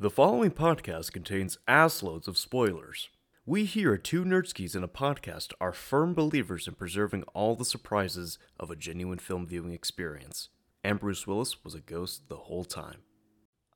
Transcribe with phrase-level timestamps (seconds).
[0.00, 3.08] The following podcast contains assloads of spoilers.
[3.44, 7.64] We here at Two Nerdskis in a Podcast are firm believers in preserving all the
[7.64, 10.50] surprises of a genuine film viewing experience.
[10.84, 12.98] And Bruce Willis was a ghost the whole time.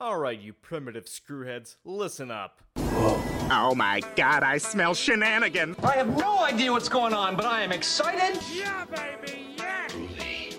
[0.01, 2.63] Alright, you primitive screwheads, listen up.
[2.77, 5.77] Oh my god, I smell shenanigans!
[5.83, 8.41] I have no idea what's going on, but I am excited.
[8.55, 9.89] Yeah, baby, yeah!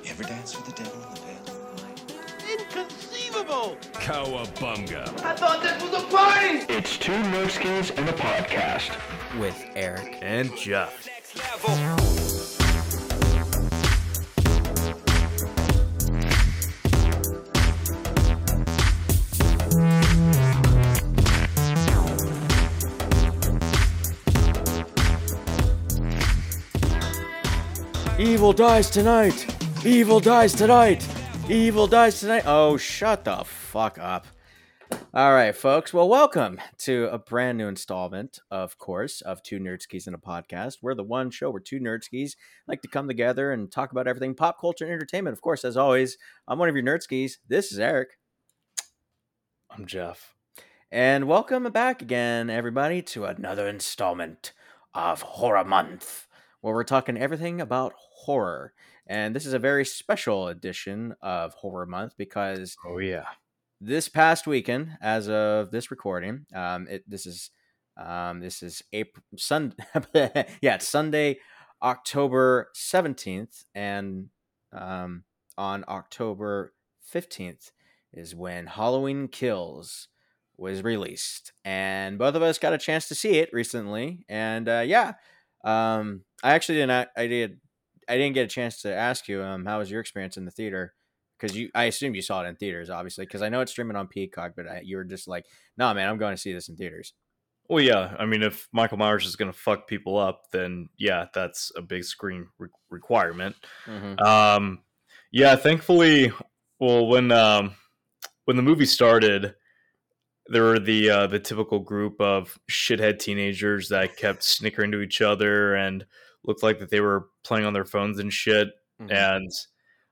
[0.09, 1.12] Ever dance with the devil
[3.54, 3.89] in the pit?
[3.93, 3.93] Inconceivable!
[3.93, 5.23] Cowabunga.
[5.23, 6.65] I thought this was a party.
[6.70, 8.91] It's two Nerdskis and a podcast.
[9.39, 10.20] with Eric.
[10.21, 11.09] And Jeff.
[28.20, 29.45] Evil dies tonight.
[29.85, 31.12] Evil dies tonight.
[31.49, 32.43] Evil dies tonight.
[32.45, 34.27] Oh, shut the fuck up.
[35.13, 35.93] All right, folks.
[35.93, 40.77] Well, welcome to a brand new installment, of course, of Two Nerdskis in a Podcast.
[40.81, 44.35] We're the one show where two nerdskis like to come together and talk about everything
[44.35, 45.35] pop culture and entertainment.
[45.35, 47.34] Of course, as always, I'm one of your nerdskis.
[47.49, 48.12] This is Eric.
[49.70, 50.34] I'm Jeff.
[50.91, 54.53] And welcome back again, everybody, to another installment
[54.93, 56.25] of Horror Month,
[56.62, 58.73] where we're talking everything about horror.
[59.07, 63.26] And this is a very special edition of Horror Month because Oh, yeah.
[63.82, 67.50] this past weekend, as of this recording, um, it this is
[67.97, 69.75] um, this is April Sun,
[70.16, 71.40] yeah, it's Sunday,
[71.81, 74.29] October seventeenth, and
[74.72, 75.24] um,
[75.57, 77.72] on October fifteenth
[78.13, 80.07] is when Halloween Kills
[80.57, 84.84] was released, and both of us got a chance to see it recently, and uh,
[84.85, 85.13] yeah,
[85.63, 87.59] um, I actually didn't, I did,
[88.09, 90.51] I didn't get a chance to ask you, um, how was your experience in the
[90.51, 90.94] theater?
[91.44, 93.97] because you I assume you saw it in theaters, obviously, because I know it's streaming
[93.97, 95.46] on Peacock, but I, you were just like,
[95.78, 97.13] "No, nah, man, I'm going to see this in theaters."
[97.69, 98.16] Well, yeah.
[98.18, 101.81] I mean, if Michael Myers is going to fuck people up, then yeah, that's a
[101.81, 103.56] big screen re- requirement.
[103.86, 104.24] Mm-hmm.
[104.24, 104.84] Um,
[105.31, 106.31] yeah, thankfully,
[106.80, 107.75] well, when um,
[108.46, 109.56] when the movie started,
[110.47, 115.22] there were the uh, the typical group of shithead teenagers that kept snickering to each
[115.22, 116.06] other and
[116.46, 118.70] looked like that they were playing on their phones and shit.
[119.02, 119.12] Mhm.
[119.12, 119.52] And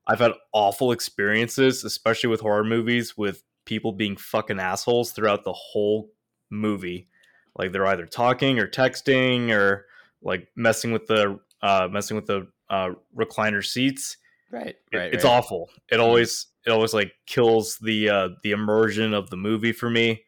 [0.08, 5.54] I've had awful experiences, especially with horror movies, with people being fucking assholes throughout the
[5.54, 6.10] whole
[6.50, 7.08] movie.
[7.56, 9.86] Like they're either talking or texting or
[10.22, 14.18] like messing with the uh, messing with the uh, recliner seats.
[14.50, 15.32] Right, It- right, it's right.
[15.32, 15.70] awful.
[15.92, 20.24] It always it always like kills the uh, the immersion of the movie for me.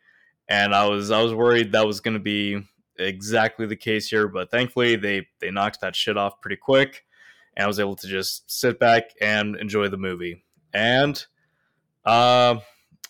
[0.49, 2.61] And I was I was worried that was going to be
[2.97, 7.05] exactly the case here, but thankfully they they knocked that shit off pretty quick,
[7.55, 10.43] and I was able to just sit back and enjoy the movie.
[10.73, 11.23] And
[12.05, 12.57] uh,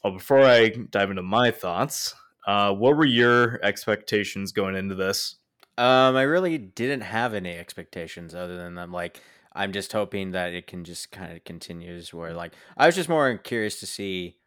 [0.04, 2.14] well, before I dive into my thoughts,
[2.46, 5.36] uh, what were your expectations going into this?
[5.78, 9.20] Um, I really didn't have any expectations other than I'm like,
[9.54, 13.10] I'm just hoping that it can just kind of continues where like I was just
[13.10, 14.38] more curious to see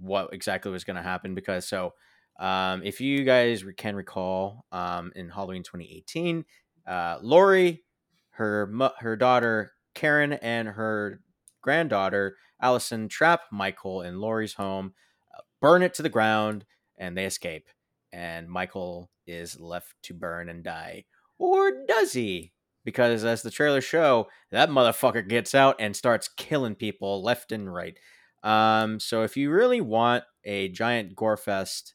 [0.00, 1.94] what exactly was going to happen because so
[2.38, 6.44] um, if you guys can recall um, in Halloween 2018,
[6.86, 7.82] uh, Laurie,
[8.30, 11.20] her her daughter Karen, and her
[11.62, 14.94] granddaughter Allison trap Michael in Laurie's home,
[15.36, 16.64] uh, burn it to the ground,
[16.98, 17.68] and they escape.
[18.12, 21.04] And Michael is left to burn and die,
[21.38, 22.52] or does he?
[22.84, 27.72] Because as the trailers show, that motherfucker gets out and starts killing people left and
[27.72, 27.98] right.
[28.42, 31.94] Um, so if you really want a giant gore fest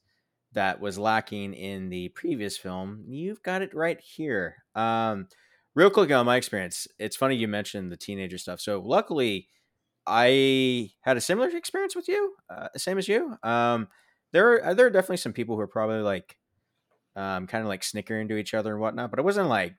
[0.54, 4.58] that was lacking in the previous film, you've got it right here.
[4.76, 5.28] Um,
[5.76, 8.60] real quick on my experience, it's funny you mentioned the teenager stuff.
[8.60, 9.48] So luckily,
[10.08, 13.36] I had a similar experience with you, uh, same as you.
[13.44, 13.90] Um,
[14.32, 16.38] there are there are definitely some people who are probably like,
[17.16, 19.76] um, kind of like snickering to each other and whatnot, but it wasn't like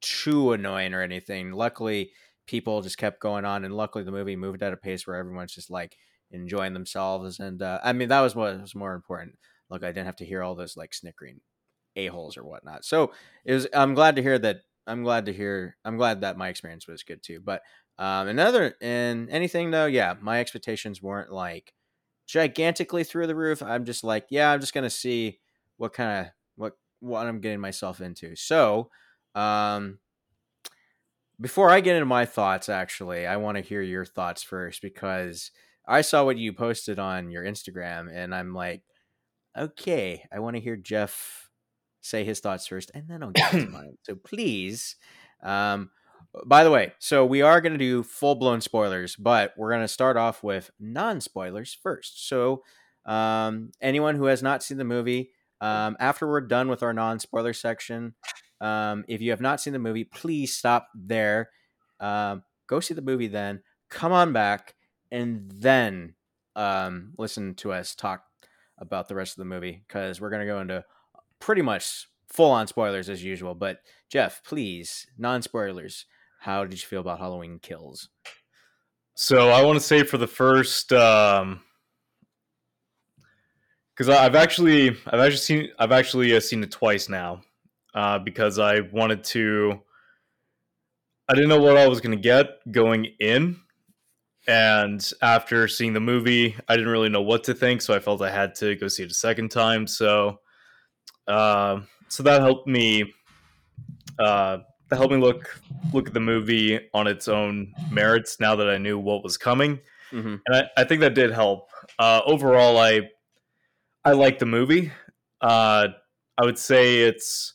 [0.00, 1.52] too annoying or anything.
[1.52, 2.12] Luckily,
[2.46, 5.54] people just kept going on, and luckily the movie moved at a pace where everyone's
[5.54, 5.96] just like
[6.30, 7.40] enjoying themselves.
[7.40, 9.36] And uh, I mean, that was what was more important.
[9.70, 11.40] Look, I didn't have to hear all those like snickering
[11.96, 12.84] a holes or whatnot.
[12.84, 13.12] So
[13.44, 13.66] it was.
[13.72, 14.58] I'm glad to hear that.
[14.86, 15.76] I'm glad to hear.
[15.84, 17.40] I'm glad that my experience was good too.
[17.44, 17.62] But
[17.98, 21.72] um, another and anything though, yeah, my expectations weren't like
[22.26, 23.62] gigantically through the roof.
[23.62, 25.38] I'm just like, yeah, I'm just gonna see
[25.78, 28.36] what kind of what what I'm getting myself into.
[28.36, 28.90] So,
[29.34, 29.98] um,
[31.40, 35.50] before I get into my thoughts, actually, I want to hear your thoughts first because
[35.86, 38.82] I saw what you posted on your Instagram, and I'm like,
[39.56, 41.48] okay, I want to hear Jeff
[42.00, 43.96] say his thoughts first, and then I'll get to mine.
[44.02, 44.96] So please,
[45.42, 45.90] um,
[46.44, 49.82] by the way, so we are going to do full blown spoilers, but we're going
[49.82, 52.28] to start off with non spoilers first.
[52.28, 52.62] So,
[53.06, 55.30] Um, anyone who has not seen the movie,
[55.60, 58.14] um, after we're done with our non-spoiler section,
[58.60, 61.50] um, if you have not seen the movie, please stop there.
[62.00, 64.74] Um, go see the movie, then come on back,
[65.10, 66.14] and then
[66.56, 68.24] um, listen to us talk
[68.78, 70.84] about the rest of the movie because we're gonna go into
[71.40, 73.54] pretty much full-on spoilers as usual.
[73.54, 76.06] But Jeff, please, non-spoilers.
[76.40, 78.08] How did you feel about Halloween Kills?
[79.14, 81.62] So I want to say for the first, um,
[83.94, 87.40] because I've actually, I've actually seen, I've actually uh, seen it twice now,
[87.94, 89.80] uh, because I wanted to.
[91.28, 93.56] I didn't know what I was going to get going in,
[94.46, 98.22] and after seeing the movie, I didn't really know what to think, so I felt
[98.22, 99.86] I had to go see it a second time.
[99.86, 100.40] So,
[101.26, 103.12] uh, so that helped me.
[104.18, 104.58] Uh,
[104.88, 105.60] that helped me look
[105.92, 109.80] look at the movie on its own merits now that I knew what was coming,
[110.12, 110.36] Mm-hmm.
[110.46, 111.68] and I, I think that did help.
[111.98, 113.10] Uh, overall, I
[114.04, 114.92] I like the movie.
[115.40, 115.88] Uh,
[116.38, 117.54] I would say it's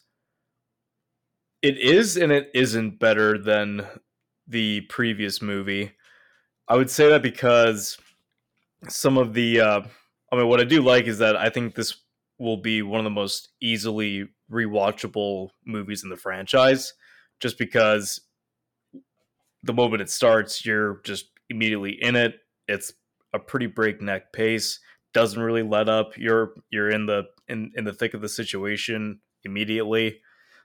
[1.62, 3.86] it is and it isn't better than
[4.48, 5.92] the previous movie.
[6.72, 7.98] I would say that because
[8.88, 9.82] some of the uh,
[10.32, 11.98] I mean, what I do like is that I think this
[12.40, 16.94] will be one of the most easily rewatchable movies in the franchise,
[17.42, 18.22] just because
[19.64, 22.36] the moment it starts, you're just immediately in it.
[22.70, 22.94] It's
[23.34, 24.80] a pretty breakneck pace.
[25.14, 26.18] Doesn't really let up.
[26.18, 30.22] You're you're in the in in the thick of the situation immediately.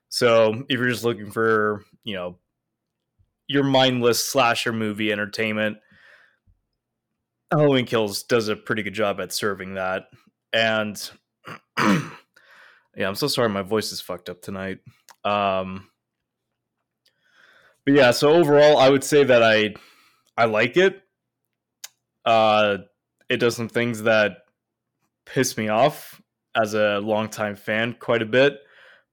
[0.09, 2.39] So if you're just looking for you know
[3.49, 5.79] your mindless slasher movie entertainment,
[7.51, 10.09] Halloween Kills does a pretty good job at serving that.
[10.53, 11.11] And
[11.79, 12.09] yeah,
[12.99, 14.79] I'm so sorry my voice is fucked up tonight.
[15.25, 15.89] Um
[17.85, 19.75] but yeah, so overall I would say that I
[20.37, 21.03] I like it.
[22.25, 22.79] Uh
[23.29, 24.39] it does some things that
[25.25, 26.21] piss me off
[26.57, 28.61] as a longtime fan quite a bit,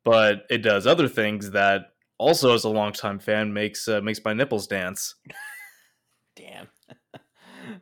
[0.03, 4.33] but it does other things that also as a longtime fan makes uh, makes my
[4.33, 5.15] nipples dance.
[6.35, 6.67] Damn.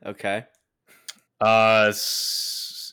[0.05, 0.45] Okay.
[1.39, 1.91] Uh,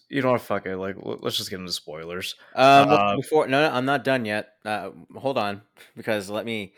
[0.09, 0.41] you know what?
[0.41, 0.77] Fuck it.
[0.77, 2.35] Like, let's just get into spoilers.
[2.55, 4.55] Um, Uh, before no, no, I'm not done yet.
[4.65, 5.63] Uh, hold on,
[5.97, 6.73] because let me,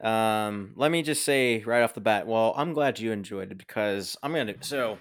[0.00, 2.26] um, let me just say right off the bat.
[2.26, 4.54] Well, I'm glad you enjoyed it because I'm gonna.
[4.62, 4.98] So,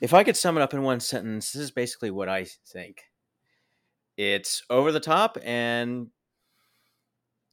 [0.00, 3.02] if I could sum it up in one sentence, this is basically what I think.
[4.16, 6.08] It's over the top and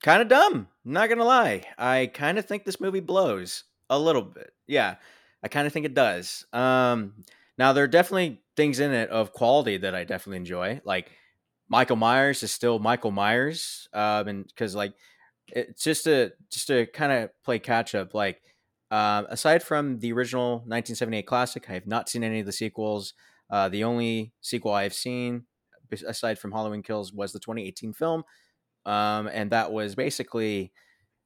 [0.03, 0.67] kind of dumb.
[0.83, 4.51] Not gonna lie, I kind of think this movie blows a little bit.
[4.67, 4.95] Yeah,
[5.43, 6.45] I kind of think it does.
[6.53, 7.23] Um,
[7.57, 11.11] now there are definitely things in it of quality that I definitely enjoy, like
[11.67, 14.93] Michael Myers is still Michael Myers, um, and because like
[15.47, 18.13] it's just to just to kind of play catch up.
[18.13, 18.41] Like
[18.91, 23.13] um, aside from the original 1978 classic, I have not seen any of the sequels.
[23.49, 25.45] Uh, the only sequel I have seen,
[26.07, 28.23] aside from Halloween Kills, was the 2018 film,
[28.85, 30.71] um, and that was basically,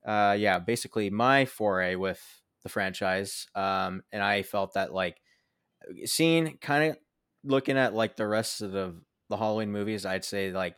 [0.06, 3.48] uh, yeah, basically my foray with the franchise.
[3.56, 5.22] Um, and I felt that like
[6.06, 6.98] seeing kind of
[7.44, 8.96] looking at like the rest of the
[9.30, 10.76] the Halloween movies, I'd say like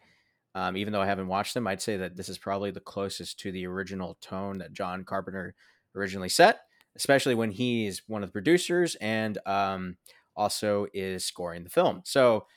[0.53, 3.39] um, even though I haven't watched them, I'd say that this is probably the closest
[3.39, 5.55] to the original tone that John Carpenter
[5.95, 6.61] originally set,
[6.95, 9.97] especially when he's one of the producers and um,
[10.35, 12.01] also is scoring the film.
[12.03, 12.47] So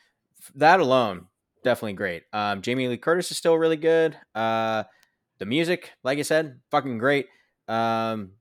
[0.56, 1.26] that alone,
[1.62, 2.24] definitely great.
[2.32, 4.16] Um, Jamie Lee Curtis is still really good.
[4.34, 4.84] Uh,
[5.38, 7.26] the music, like I said, fucking great.
[7.68, 8.32] Um,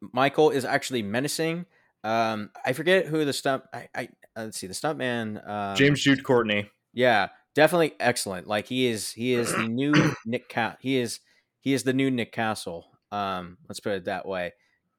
[0.00, 1.66] Michael is actually menacing.
[2.02, 3.64] Um, I forget who the stunt.
[3.72, 5.46] I, I uh, let's see the stuntman.
[5.48, 6.70] Um, James Jude Courtney.
[6.92, 8.46] yeah, definitely excellent.
[8.46, 10.78] Like he is, he is the new Nick Cat.
[10.80, 11.20] He is,
[11.60, 12.86] he is the new Nick Castle.
[13.12, 14.52] Um, let's put it that way.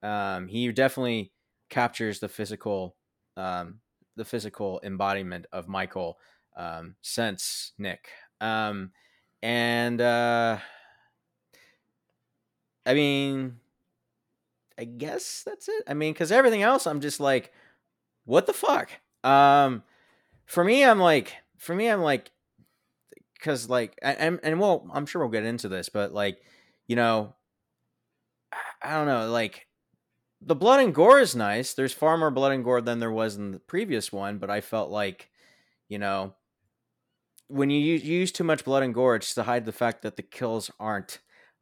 [0.03, 1.31] Um, he definitely
[1.69, 2.95] captures the physical,
[3.37, 3.79] um,
[4.15, 6.17] the physical embodiment of Michael,
[6.57, 8.09] um, since Nick.
[8.41, 8.91] Um,
[9.41, 10.57] and uh,
[12.85, 13.60] I mean,
[14.81, 15.83] I guess that's it.
[15.87, 17.53] I mean, because everything else, I'm just like,
[18.25, 18.89] what the fuck?
[19.23, 19.83] Um,
[20.45, 22.31] for me, I'm like, for me, I'm like,
[23.35, 26.39] because like, I- and and well, I'm sure we'll get into this, but like,
[26.87, 27.35] you know,
[28.51, 29.67] I- I don't know, like,
[30.41, 31.73] the blood and gore is nice.
[31.73, 34.61] There's far more blood and gore than there was in the previous one, but I
[34.61, 35.31] felt like,
[35.89, 36.35] you know,
[37.47, 40.01] when you use, you use too much blood and gore, it's to hide the fact
[40.03, 41.19] that the kills aren't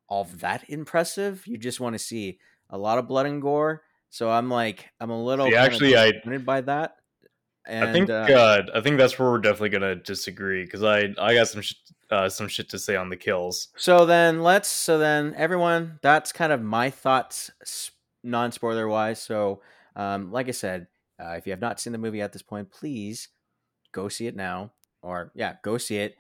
[0.08, 1.46] all that impressive.
[1.48, 3.84] You just want to see a lot of blood and gore.
[4.10, 6.96] So I'm like, I'm a little See, actually, I- disappointed by that.
[7.66, 11.14] And, I think uh, uh, I think that's where we're definitely gonna disagree because I
[11.20, 11.76] I got some sh-
[12.10, 13.68] uh, some shit to say on the kills.
[13.76, 17.52] So then let's so then everyone that's kind of my thoughts
[18.24, 19.22] non spoiler wise.
[19.22, 19.62] So
[19.96, 20.88] um like I said,
[21.22, 23.28] uh, if you have not seen the movie at this point, please
[23.92, 24.72] go see it now,
[25.04, 26.16] or yeah, go see it.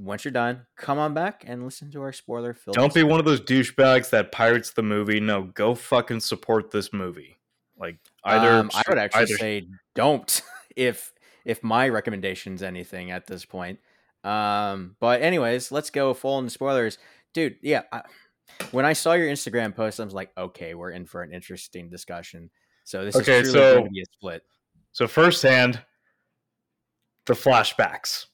[0.00, 2.76] Once you're done, come on back and listen to our spoiler filled.
[2.76, 5.18] Don't be one of those douchebags that pirates the movie.
[5.18, 7.36] No, go fucking support this movie.
[7.76, 10.42] Like either Um, I would actually either- say don't
[10.76, 11.12] if
[11.44, 13.80] if my recommendation's anything at this point.
[14.24, 16.98] Um, but anyways, let's go full into spoilers,
[17.34, 17.56] dude.
[17.62, 18.02] Yeah, I,
[18.72, 21.88] when I saw your Instagram post, I was like, okay, we're in for an interesting
[21.88, 22.50] discussion.
[22.84, 24.42] So this Okay, is truly going to be a split.
[24.92, 25.80] So firsthand,
[27.26, 28.26] the flashbacks.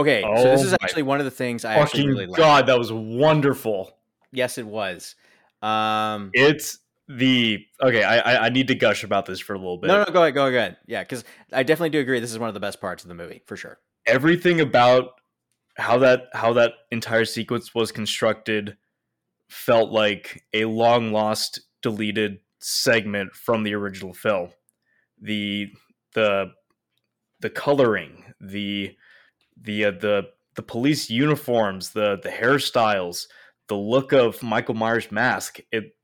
[0.00, 2.36] Okay, so this Oh is actually one of the things I actually Fucking really like.
[2.38, 3.96] god, that was wonderful.
[4.32, 5.14] Yes, it was.
[5.62, 6.78] Um, It's
[7.08, 8.02] the okay.
[8.04, 9.88] I, I I need to gush about this for a little bit.
[9.88, 10.76] no, no, go ahead, go ahead.
[10.86, 12.20] Yeah, because I definitely do agree.
[12.20, 13.78] This is one of the best parts of the movie for sure.
[14.06, 15.12] Everything about
[15.76, 18.76] how that how that entire sequence was constructed
[19.48, 24.50] felt like a long lost, deleted segment from the original film.
[25.20, 25.68] The
[26.14, 26.52] the
[27.40, 28.94] the coloring, the
[29.60, 33.26] the uh, the the police uniforms, the the hairstyles,
[33.68, 35.60] the look of Michael Myers' mask.
[35.70, 35.96] It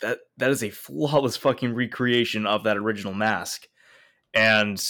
[0.00, 3.66] that that is a flawless fucking recreation of that original mask,
[4.34, 4.82] and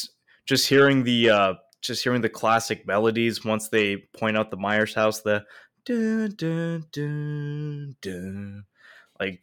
[0.47, 4.95] just hearing the uh, just hearing the classic melodies once they point out the Myers
[4.95, 5.45] house, the
[5.85, 8.65] dun, dun, dun, dun,
[9.19, 9.43] like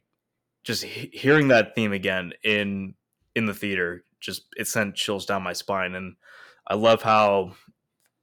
[0.64, 2.94] just he- hearing that theme again in
[3.36, 6.16] in the theater just it sent chills down my spine and
[6.68, 7.52] i love how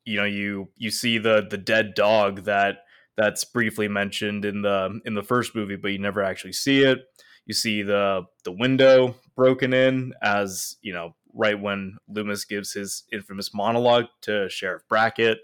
[0.07, 2.79] you know you you see the the dead dog that
[3.17, 7.01] that's briefly mentioned in the in the first movie but you never actually see it.
[7.45, 13.05] You see the the window broken in as you know right when loomis gives his
[13.13, 15.39] infamous monologue to sheriff brackett.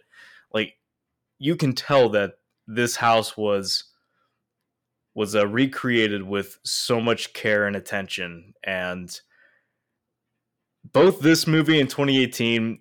[0.54, 0.74] Like
[1.38, 2.34] you can tell that
[2.66, 3.84] this house was
[5.14, 9.20] was uh, recreated with so much care and attention and
[10.90, 12.78] both this movie and 2018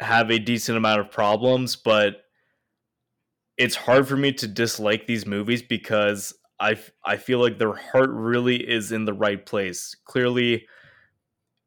[0.00, 2.24] have a decent amount of problems but
[3.56, 8.10] it's hard for me to dislike these movies because I, I feel like their heart
[8.10, 9.94] really is in the right place.
[10.04, 10.66] Clearly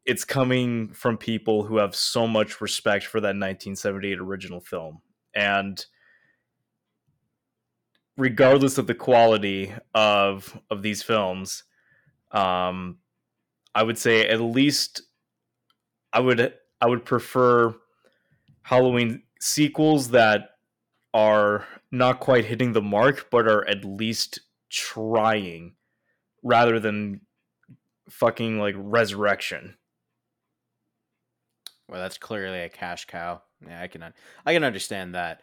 [0.06, 5.02] it's coming from people who have so much respect for that 1978 original film.
[5.36, 5.86] And
[8.18, 11.64] regardless of the quality of of these films
[12.32, 12.98] um
[13.76, 15.04] i would say at least
[16.12, 17.76] i would i would prefer
[18.68, 20.50] halloween sequels that
[21.14, 25.74] are not quite hitting the mark but are at least trying
[26.44, 27.22] rather than
[28.10, 29.76] fucking like resurrection
[31.90, 33.42] Well, that's clearly a cash cow.
[33.66, 34.14] Yeah, I can un-
[34.46, 35.42] I can understand that.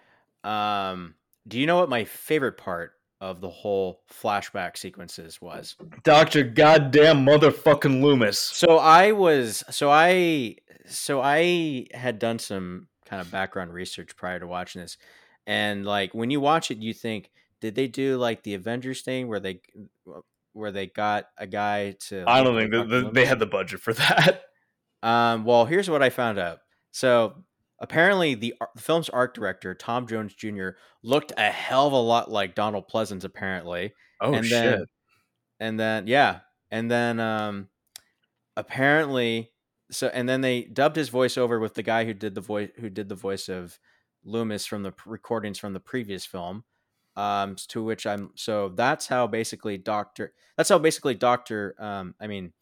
[0.48, 1.14] Um,
[1.48, 5.76] do you know what my favorite part of the whole flashback sequences was?
[6.02, 13.20] dr goddamn motherfucking loomis So I was so I so I had done some kind
[13.20, 14.96] of background research prior to watching this.
[15.46, 17.30] And like when you watch it you think
[17.60, 19.60] did they do like the Avengers thing where they
[20.52, 23.10] where they got a guy to i don't like think Dr.
[23.10, 24.42] they had the budget for that
[25.04, 26.60] Um, well, here's what I found out.
[26.90, 27.44] So
[27.78, 30.70] apparently, the, the film's art director Tom Jones Jr.
[31.02, 33.92] looked a hell of a lot like Donald Pleasence, apparently.
[34.22, 34.84] oh and shit then,
[35.60, 37.68] and then yeah, and then um,
[38.56, 39.50] apparently,
[39.90, 42.70] so and then they dubbed his voice over with the guy who did the voice
[42.80, 43.78] who did the voice of
[44.24, 46.64] Loomis from the p- recordings from the previous film.
[47.16, 52.26] Um, to which I'm so that's how basically Doctor that's how basically Doctor um I
[52.26, 52.52] mean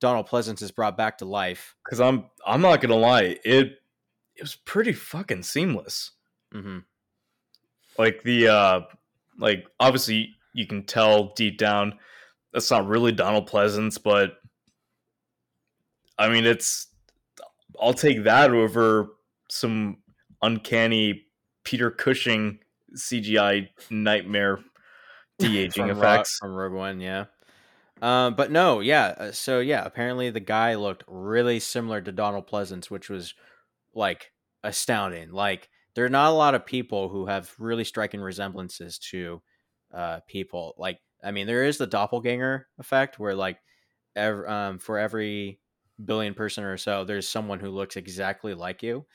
[0.00, 1.74] Donald Pleasence is brought back to life.
[1.84, 3.80] because I'm I'm not gonna lie, it
[4.36, 6.12] it was pretty fucking seamless.
[6.54, 6.78] Mm-hmm.
[7.98, 8.80] Like the uh
[9.38, 11.98] like obviously you can tell deep down
[12.52, 14.38] that's not really Donald Pleasence, but
[16.18, 16.88] I mean it's
[17.80, 19.10] I'll take that over
[19.50, 19.98] some
[20.42, 21.26] uncanny
[21.64, 22.58] Peter Cushing
[22.96, 24.58] CGI nightmare
[25.38, 26.40] de aging effects.
[26.42, 27.26] Rogue, from Rogue One, yeah.
[28.00, 29.14] Um, but no, yeah.
[29.18, 33.34] uh, So yeah, apparently the guy looked really similar to Donald Pleasence, which was
[33.94, 34.32] like
[34.62, 35.32] astounding.
[35.32, 39.42] Like there are not a lot of people who have really striking resemblances to
[39.92, 40.74] uh, people.
[40.78, 43.58] Like I mean, there is the doppelganger effect, where like
[44.14, 45.58] ev- um, for every
[46.04, 49.06] billion person or so, there's someone who looks exactly like you.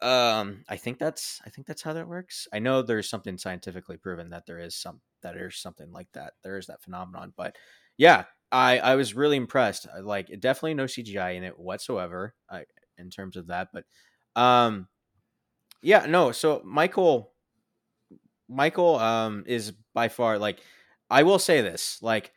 [0.00, 2.48] Um, I think that's I think that's how that works.
[2.52, 6.32] I know there's something scientifically proven that there is some that there's something like that.
[6.42, 7.56] There is that phenomenon, but
[7.96, 9.86] yeah, I I was really impressed.
[10.02, 12.34] Like definitely no CGI in it whatsoever.
[12.50, 12.64] I,
[12.98, 13.84] in terms of that, but
[14.40, 14.88] um,
[15.82, 16.32] yeah, no.
[16.32, 17.32] So Michael,
[18.48, 20.58] Michael, um, is by far like
[21.10, 22.32] I will say this like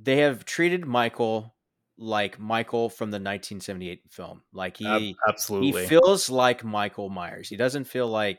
[0.00, 1.54] they have treated Michael
[1.98, 4.42] like Michael from the 1978 film.
[4.52, 5.82] Like he absolutely.
[5.82, 7.48] he feels like Michael Myers.
[7.48, 8.38] He doesn't feel like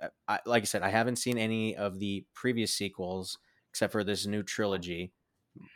[0.00, 3.38] uh, I, like I said I haven't seen any of the previous sequels
[3.70, 5.12] except for this new trilogy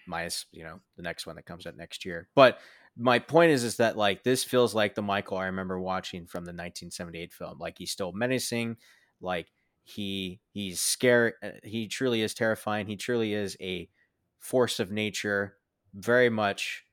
[0.06, 2.28] minus, you know, the next one that comes out next year.
[2.34, 2.60] But
[2.96, 6.44] my point is is that like this feels like the Michael I remember watching from
[6.44, 7.58] the 1978 film.
[7.58, 8.76] Like he's still menacing,
[9.20, 9.48] like
[9.82, 12.86] he he's scared uh, he truly is terrifying.
[12.86, 13.88] He truly is a
[14.38, 15.56] force of nature,
[15.92, 16.84] very much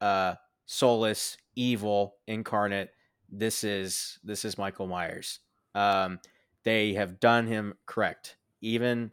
[0.00, 0.34] uh
[0.66, 2.90] soulless, evil, incarnate.
[3.30, 5.40] This is this is Michael Myers.
[5.74, 6.20] Um
[6.64, 8.36] they have done him correct.
[8.60, 9.12] Even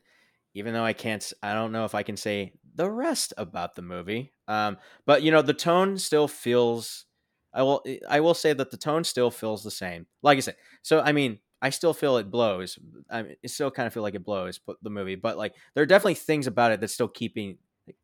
[0.54, 3.82] even though I can't I don't know if I can say the rest about the
[3.82, 4.32] movie.
[4.48, 7.06] Um but you know the tone still feels
[7.54, 10.08] I will I will say that the tone still feels the same.
[10.22, 12.77] Like I said, so I mean, I still feel it blows.
[13.10, 15.56] I mean, it still kind of feel like it blows but the movie, but like
[15.74, 17.58] there are definitely things about it that still keeping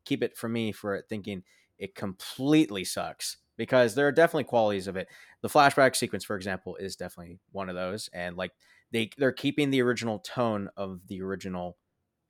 [0.04, 1.42] keep it for me for thinking
[1.78, 5.08] it completely sucks because there are definitely qualities of it.
[5.42, 8.52] The flashback sequence, for example, is definitely one of those, and like
[8.92, 11.76] they they're keeping the original tone of the original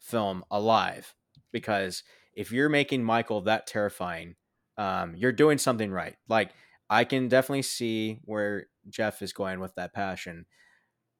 [0.01, 1.15] film alive
[1.53, 2.03] because
[2.35, 4.37] if you're making Michael that terrifying,
[4.79, 6.17] um, you're doing something right.
[6.29, 6.51] Like
[6.89, 10.47] I can definitely see where Jeff is going with that passion.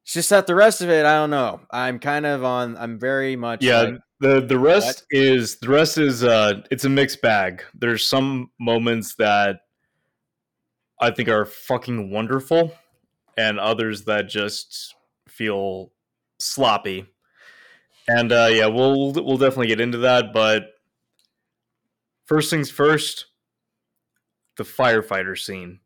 [0.03, 1.61] It's just that the rest of it, I don't know.
[1.71, 2.75] I'm kind of on.
[2.77, 5.19] I'm very much yeah like, the the rest What?
[5.21, 9.59] is the rest is uh it's a mixed bag there's some moments that
[11.01, 12.73] i think are fucking wonderful
[13.37, 14.95] and others that just
[15.27, 15.91] feel
[16.39, 17.05] sloppy
[18.07, 20.67] and uh yeah we'll we'll definitely get into that but
[22.25, 23.25] first things first
[24.55, 25.79] the firefighter scene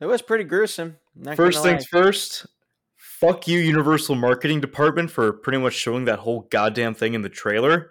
[0.00, 0.96] it was pretty gruesome.
[1.14, 2.02] not First things lie.
[2.02, 2.44] first,
[3.20, 7.28] fuck you, Universal Marketing Department, for pretty much showing that whole goddamn thing in the
[7.28, 7.90] trailer.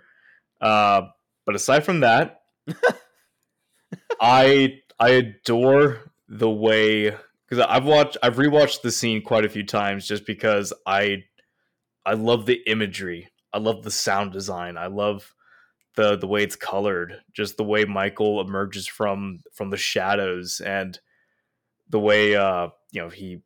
[0.62, 1.04] Uh,
[1.46, 2.42] but aside from that,
[4.22, 7.16] I I adore the way
[7.48, 11.24] because I've watched I've rewatched the scene quite a few times just because I
[12.06, 13.30] I love the imagery.
[13.52, 14.78] I love the sound design.
[14.78, 15.34] I love
[15.96, 17.22] the the way it's colored.
[17.34, 21.00] Just the way Michael emerges from from the shadows and
[21.90, 23.42] the way uh you know he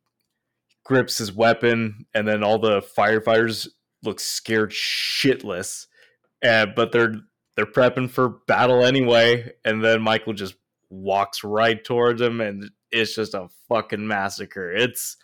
[0.84, 3.68] grips his weapon and then all the firefighters
[4.02, 5.86] look scared shitless.
[6.42, 7.14] And but they're
[7.56, 9.52] they're prepping for battle anyway.
[9.64, 10.54] And then michael just
[10.88, 14.72] walks right towards him and it's just a fucking massacre.
[14.72, 15.16] It's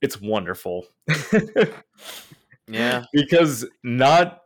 [0.00, 0.86] it's wonderful.
[2.68, 4.40] Yeah, because not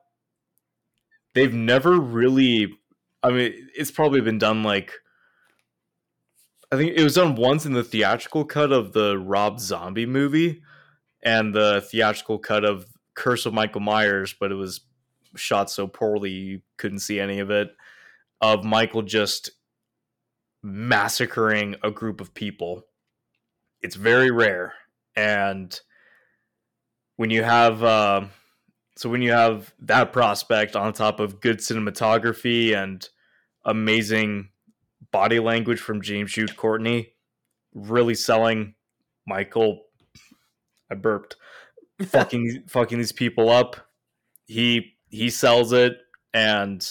[1.35, 2.77] they've never really
[3.23, 4.93] i mean it's probably been done like
[6.73, 10.63] i think it was done once in the theatrical cut of the rob zombie movie
[11.23, 14.81] and the theatrical cut of curse of michael myers but it was
[15.37, 17.75] shot so poorly you couldn't see any of it
[18.41, 19.51] of michael just
[20.63, 22.87] massacring a group of people.
[23.83, 24.75] It's very rare.
[25.17, 25.79] And
[27.17, 28.25] when you have uh,
[28.97, 33.07] so when you have that prospect on top of good cinematography and
[33.65, 34.51] amazing
[35.13, 37.13] body language from James Jude Courtney,
[37.75, 38.75] really selling
[39.27, 39.83] Michael.
[40.91, 41.37] I burped.
[42.07, 43.77] fucking fucking these people up.
[44.47, 45.99] He he sells it,
[46.33, 46.87] and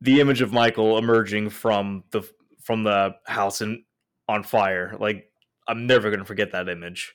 [0.00, 2.22] the image of Michael emerging from the
[2.62, 3.82] from the house and
[4.28, 5.30] on fire, like
[5.68, 7.14] I'm never gonna forget that image.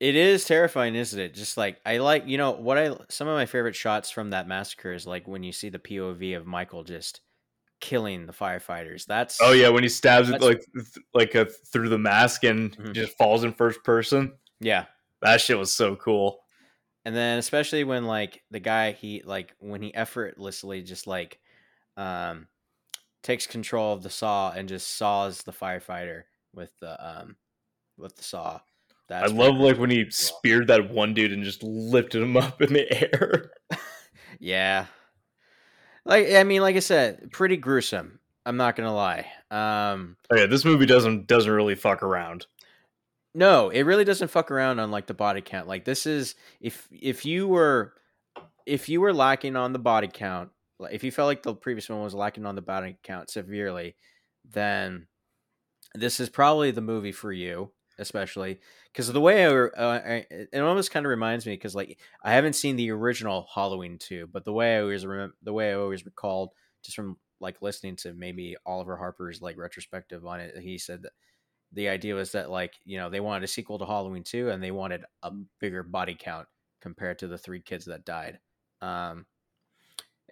[0.00, 1.34] It is terrifying, isn't it?
[1.34, 4.46] Just like I like, you know, what I some of my favorite shots from that
[4.48, 7.20] massacre is like when you see the POV of Michael just
[7.80, 9.04] killing the firefighters.
[9.06, 12.76] That's Oh yeah, when he stabs it like th- like a, through the mask and
[12.76, 12.92] Mhm.
[12.94, 14.32] just falls in first person.
[14.60, 14.86] yeah.
[15.22, 16.40] That shit was so cool.
[17.06, 21.38] And then especially when like the guy he like when he effortlessly just like
[21.96, 22.48] um
[23.22, 27.36] takes control of the saw and just saws the firefighter with the um
[27.96, 28.60] with the saw.
[29.08, 30.10] That's I love like when he cool.
[30.10, 33.50] speared that one dude and just lifted him up in the air.
[34.40, 34.86] Yeah.
[36.04, 38.20] Like I mean, like I said, pretty gruesome.
[38.44, 39.26] I'm not gonna lie.
[39.50, 42.46] Um Oh yeah, this movie doesn't doesn't really fuck around.
[43.34, 45.68] no, it really doesn't fuck around on like the body count.
[45.68, 47.92] Like this is if if you were
[48.66, 51.88] if you were lacking on the body count, like if you felt like the previous
[51.88, 53.94] one was lacking on the body count severely,
[54.44, 55.06] then
[55.94, 58.60] this is probably the movie for you, especially
[58.92, 62.32] because the way I, uh, I it almost kind of reminds me because like I
[62.32, 65.76] haven't seen the original Halloween two, but the way I always remember, the way I
[65.76, 66.50] always recalled
[66.82, 71.12] just from like listening to maybe Oliver Harper's like retrospective on it, he said that
[71.72, 74.62] the idea was that like you know they wanted a sequel to Halloween two and
[74.62, 76.46] they wanted a bigger body count
[76.80, 78.38] compared to the three kids that died.
[78.80, 79.26] Um,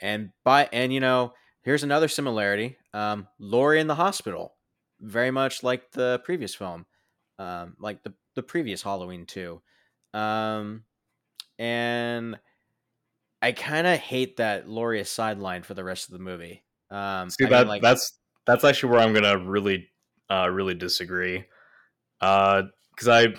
[0.01, 2.77] And by and you know, here's another similarity.
[2.93, 4.57] Um, Laurie in the hospital,
[5.01, 6.87] very much like the previous film,
[7.39, 9.61] um, like the the previous Halloween two.
[10.13, 10.85] Um,
[11.59, 12.39] and
[13.43, 16.65] I kind of hate that Laurie is sidelined for the rest of the movie.
[16.91, 19.89] Um, See I mean, like, that's that's actually where I'm gonna really
[20.31, 21.45] uh really disagree.
[22.21, 22.63] Uh
[22.95, 23.35] because I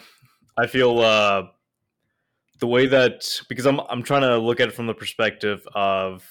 [0.58, 1.44] I feel uh
[2.60, 6.24] the way that because I'm I'm trying to look at it from the perspective of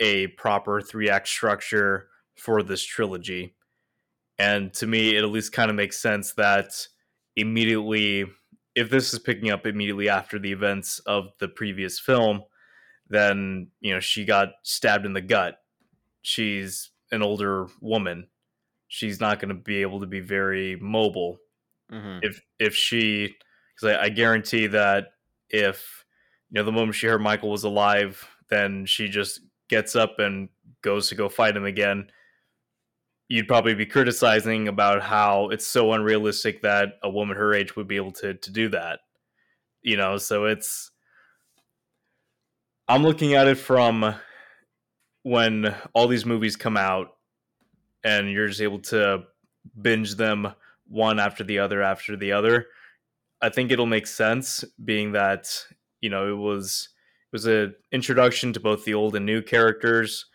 [0.00, 3.54] a proper three act structure for this trilogy.
[4.38, 6.86] And to me it at least kind of makes sense that
[7.36, 8.26] immediately
[8.74, 12.42] if this is picking up immediately after the events of the previous film,
[13.08, 15.58] then you know she got stabbed in the gut
[16.22, 18.28] she's an older woman.
[18.88, 21.38] She's not going to be able to be very mobile.
[21.90, 22.20] mhm.
[22.22, 23.36] If if she,
[23.74, 25.08] because I, I guarantee that
[25.50, 26.04] if
[26.50, 30.48] you know the moment she heard Michael was alive, then she just gets up and
[30.82, 32.10] goes to go fight him again.
[33.28, 37.88] You'd probably be criticizing about how it's so unrealistic that a woman her age would
[37.88, 39.00] be able to to do that.
[39.82, 40.90] You know, so it's
[42.88, 44.14] I'm looking at it from
[45.22, 47.08] when all these movies come out
[48.04, 49.24] and you're just able to
[49.80, 50.52] binge them
[50.86, 52.66] one after the other after the other
[53.40, 55.66] i think it'll make sense being that
[56.02, 56.90] you know it was
[57.32, 60.26] it was an introduction to both the old and new characters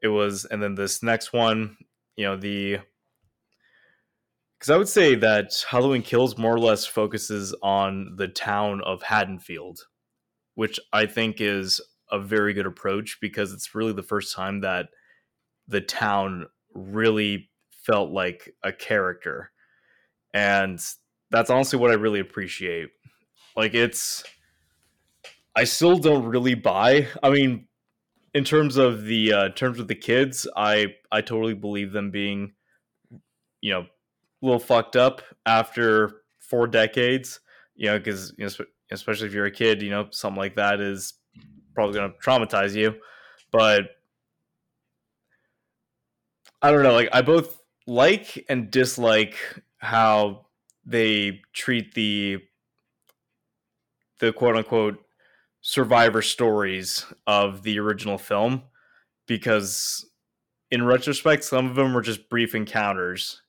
[0.00, 1.76] it was and then this next one
[2.18, 2.78] you know the
[4.58, 9.02] because i would say that halloween kills more or less focuses on the town of
[9.02, 9.86] haddonfield
[10.54, 14.88] which i think is a very good approach because it's really the first time that
[15.68, 19.50] the town really felt like a character.
[20.34, 20.80] And
[21.30, 22.88] that's honestly what I really appreciate.
[23.56, 24.24] Like it's
[25.54, 27.08] I still don't really buy.
[27.22, 27.67] I mean,
[28.34, 32.10] in terms of the uh, in terms of the kids, I I totally believe them
[32.10, 32.52] being
[33.60, 33.86] you know, a
[34.42, 37.40] little fucked up after four decades,
[37.74, 38.50] you know, cuz you know,
[38.90, 41.14] especially if you're a kid, you know, something like that is
[41.74, 42.94] probably going to traumatize you.
[43.50, 43.90] But
[46.62, 46.94] I don't know.
[46.94, 49.36] Like I both like and dislike
[49.78, 50.46] how
[50.84, 52.38] they treat the
[54.20, 55.04] the quote unquote
[55.60, 58.62] survivor stories of the original film
[59.26, 60.08] because
[60.70, 63.42] in retrospect some of them were just brief encounters.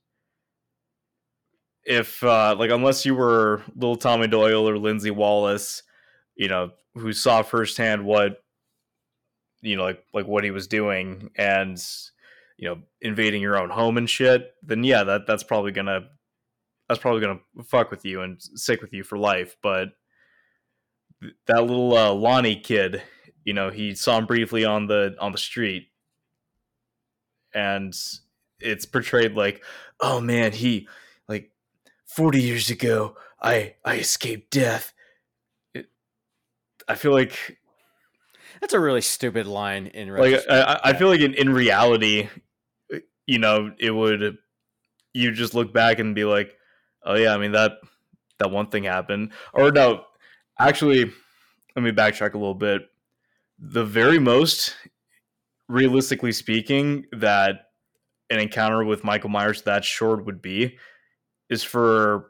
[1.83, 5.81] If uh like unless you were little tommy doyle or lindsey wallace
[6.35, 8.43] you know who saw firsthand what
[9.61, 11.83] you know like like what he was doing and
[12.57, 16.01] you know invading your own home and shit then yeah that that's probably gonna
[16.87, 19.89] that's probably gonna fuck with you and stick with you for life but
[21.47, 23.01] that little uh, lonnie kid
[23.43, 25.87] you know he saw him briefly on the on the street.
[27.53, 27.93] And
[28.59, 29.63] it's portrayed like
[30.01, 30.87] oh man he
[31.27, 31.51] like
[32.07, 34.93] 40 years ago i i escaped death.
[35.73, 35.87] It,
[36.87, 37.57] i feel like
[38.61, 40.41] That's a really stupid line in like.
[40.49, 42.29] I, I- I feel like in, in reality
[43.25, 44.37] you know it would
[45.13, 46.55] you just look back and be like
[47.03, 47.73] oh yeah i mean that
[48.39, 49.31] that one thing happened.
[49.53, 50.05] Or no
[50.59, 51.11] actually
[51.75, 52.83] let me backtrack a little bit
[53.59, 54.75] the very most
[55.67, 57.67] realistically speaking that
[58.29, 60.77] an encounter with michael myers that short would be
[61.49, 62.29] is for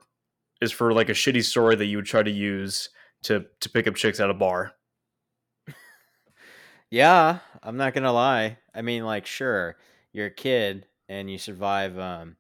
[0.62, 2.89] is for like a shitty story that you would try to use
[3.24, 4.74] to to pick up chicks at a bar
[6.92, 8.58] Yeah, I'm not gonna lie.
[8.74, 9.78] I mean, like, sure,
[10.12, 12.36] you're a kid and you survive, um,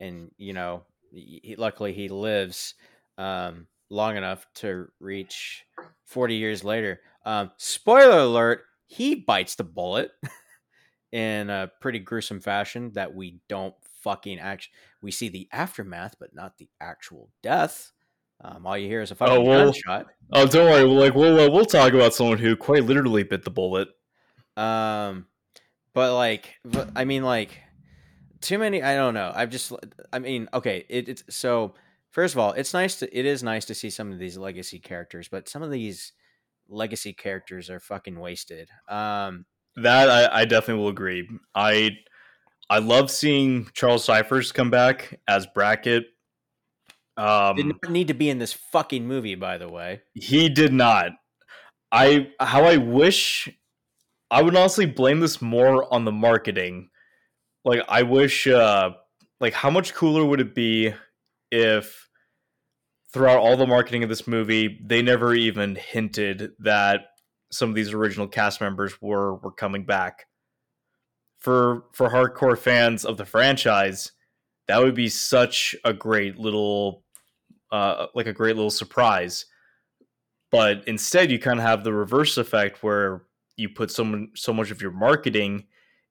[0.00, 2.74] and you know, he, luckily he lives
[3.18, 5.64] um, long enough to reach
[6.04, 7.00] 40 years later.
[7.24, 10.12] Um, spoiler alert: he bites the bullet
[11.12, 14.68] in a pretty gruesome fashion that we don't fucking act.
[15.02, 17.92] We see the aftermath, but not the actual death.
[18.40, 20.06] Um, all you hear is a fucking well, gunshot.
[20.32, 23.50] oh don't worry we'll like we'll we'll talk about someone who quite literally bit the
[23.50, 23.88] bullet
[24.56, 25.26] Um,
[25.94, 27.56] but like, but, I mean, like,
[28.40, 28.82] too many.
[28.82, 29.32] I don't know.
[29.34, 29.72] I've just,
[30.12, 30.84] I mean, okay.
[30.88, 31.74] It, it's so.
[32.14, 33.18] First of all, it's nice to.
[33.18, 36.12] It is nice to see some of these legacy characters, but some of these
[36.68, 38.68] legacy characters are fucking wasted.
[38.88, 39.46] Um,
[39.76, 41.28] That I, I definitely will agree.
[41.56, 41.90] I
[42.70, 46.04] I love seeing Charles Cyphers come back as Brackett.
[47.16, 50.02] did Um, not need to be in this fucking movie, by the way.
[50.14, 51.10] he did not.
[51.90, 53.48] I how I wish
[54.30, 56.90] I would honestly blame this more on the marketing.
[57.64, 58.90] Like I wish uh
[59.40, 60.92] like how much cooler would it be
[61.50, 62.03] if
[63.14, 67.02] throughout all the marketing of this movie they never even hinted that
[67.52, 70.26] some of these original cast members were were coming back.
[71.38, 74.10] For for hardcore fans of the franchise,
[74.66, 77.04] that would be such a great little
[77.70, 79.46] uh like a great little surprise.
[80.50, 83.22] But instead you kind of have the reverse effect where
[83.56, 85.66] you put so, so much of your marketing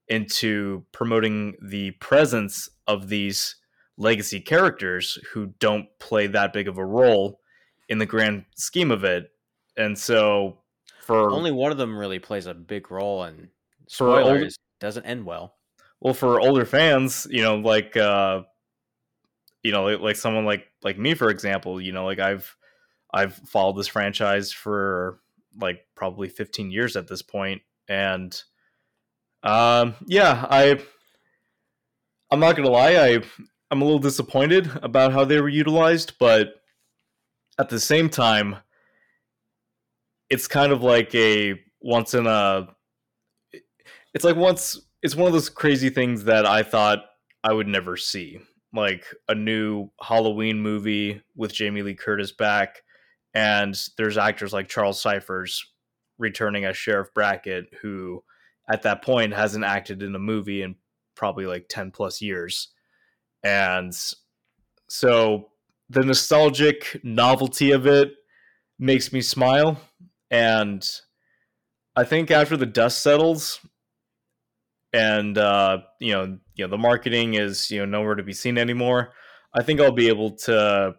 [0.07, 3.55] into promoting the presence of these
[3.97, 7.39] legacy characters who don't play that big of a role
[7.89, 9.31] in the grand scheme of it.
[9.77, 10.59] And so
[11.01, 13.49] for Only one of them really plays a big role, and
[14.01, 15.55] old- doesn't end well.
[15.99, 18.43] well for older fans, you know, like uh
[19.63, 22.55] you know, like, someone like like me for example, you know, like I've
[23.13, 25.19] I've followed this franchise for
[25.59, 28.41] like probably 15 years at this point and
[29.43, 30.81] um yeah, I
[32.31, 33.21] I'm not going to lie, I
[33.73, 36.61] I'm a little disappointed about how they were utilized, but
[37.57, 38.57] at the same time
[40.29, 42.67] it's kind of like a once in a
[44.13, 46.99] it's like once it's one of those crazy things that I thought
[47.43, 48.41] I would never see.
[48.75, 52.83] Like a new Halloween movie with Jamie Lee Curtis back,
[53.33, 55.65] and there's actors like Charles Cyphers
[56.19, 58.23] returning as Sheriff Brackett, who
[58.69, 60.75] at that point hasn't acted in a movie in
[61.15, 62.69] probably like 10 plus years.
[63.43, 63.93] And
[64.87, 65.49] so
[65.89, 68.13] the nostalgic novelty of it
[68.79, 69.79] makes me smile.
[70.31, 70.87] And
[71.95, 73.59] I think after the dust settles,
[74.93, 78.57] and uh, you know, you know, the marketing is you know nowhere to be seen
[78.57, 79.13] anymore.
[79.53, 80.95] I think I'll be able to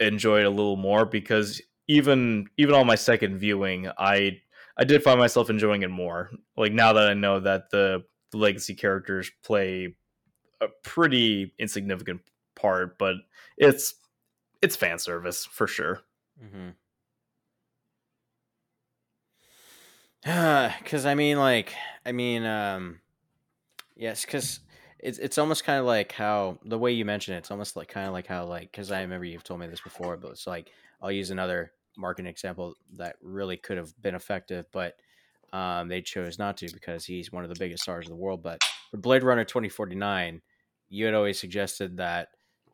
[0.00, 4.40] enjoy it a little more because even even on my second viewing, I
[4.76, 6.30] I did find myself enjoying it more.
[6.56, 9.96] Like now that I know that the, the legacy characters play
[10.60, 12.22] a pretty insignificant
[12.54, 13.16] part, but
[13.56, 13.94] it's
[14.62, 16.00] it's fan service for sure.
[16.42, 16.70] Mm-hmm.
[20.82, 21.72] Because I mean, like,
[22.04, 23.00] I mean, um,
[23.96, 24.60] yes, because
[24.98, 27.88] it's it's almost kind of like how the way you mention it, it's almost like
[27.88, 30.46] kind of like how like because I remember you've told me this before, but it's
[30.46, 34.96] like I'll use another marketing example that really could have been effective, but
[35.52, 38.42] um, they chose not to because he's one of the biggest stars of the world.
[38.42, 38.60] But
[38.90, 40.42] for Blade Runner twenty forty nine,
[40.88, 42.28] you had always suggested that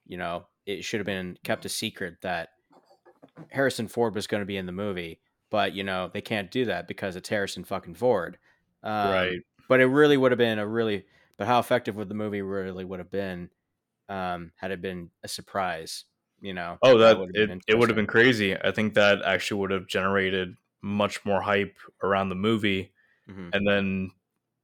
[0.06, 2.50] you know it should have been kept a secret that
[3.50, 5.20] Harrison Ford was going to be in the movie,
[5.50, 8.38] but you know they can't do that because it's Harrison fucking Ford.
[8.82, 9.40] Um, right.
[9.68, 11.04] But it really would have been a really.
[11.36, 13.48] But how effective would the movie really would have been
[14.08, 16.04] um, had it been a surprise?
[16.40, 16.78] You know.
[16.82, 18.56] Oh, that, would it, it would have been crazy.
[18.56, 22.92] I think that actually would have generated much more hype around the movie
[23.28, 24.10] hmm and then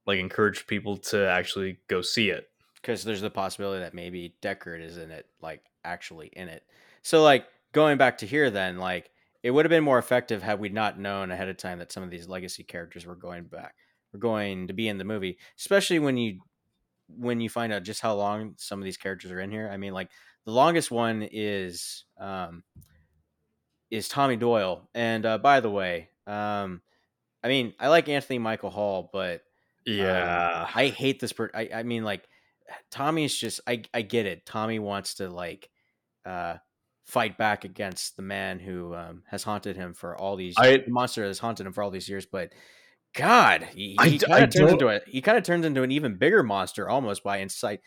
[0.09, 2.49] like encourage people to actually go see it.
[2.81, 6.63] because there's the possibility that maybe Deckard is in it, like actually in it.
[7.01, 9.11] So like going back to here, then like
[9.43, 12.03] it would have been more effective had we not known ahead of time that some
[12.03, 13.75] of these legacy characters were going back,
[14.11, 16.39] were going to be in the movie, especially when you
[17.07, 19.69] when you find out just how long some of these characters are in here.
[19.71, 20.09] I mean, like
[20.45, 22.63] the longest one is um
[23.91, 26.81] is Tommy Doyle, and uh, by the way, um,
[27.43, 29.41] I mean I like Anthony Michael Hall, but
[29.97, 30.61] Yeah.
[30.65, 31.33] um, I hate this.
[31.33, 32.27] Per- I I mean, like
[32.91, 33.61] Tommy's just.
[33.67, 34.45] I I get it.
[34.45, 35.69] Tommy wants to like
[36.25, 36.55] uh
[37.05, 40.55] fight back against the man who um, has haunted him for all these.
[40.57, 42.53] I- the monster has haunted him for all these years, but.
[43.15, 46.17] God, he, he kind of turns into a he kind of turns into an even
[46.17, 47.79] bigger monster almost by insight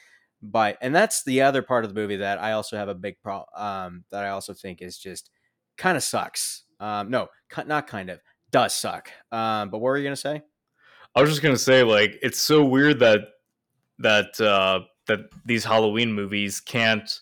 [0.42, 3.20] by and that's the other part of the movie that I also have a big
[3.22, 5.30] problem um that I also think is just
[5.78, 6.64] kind of sucks.
[6.80, 7.28] Um no,
[7.66, 8.18] not kind of
[8.50, 9.10] does suck.
[9.30, 10.42] Um but what were you going to say?
[11.14, 13.20] I was just gonna say, like, it's so weird that
[13.98, 17.20] that uh that these Halloween movies can't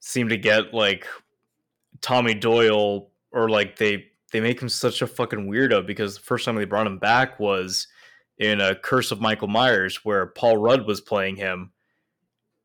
[0.00, 1.06] seem to get like
[2.00, 6.44] Tommy Doyle or like they they make him such a fucking weirdo because the first
[6.44, 7.86] time they brought him back was
[8.38, 11.72] in a Curse of Michael Myers where Paul Rudd was playing him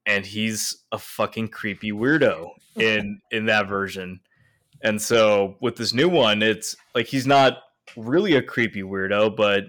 [0.06, 4.20] and he's a fucking creepy weirdo in in that version.
[4.82, 7.60] And so with this new one, it's like he's not
[7.96, 9.66] really a creepy weirdo, but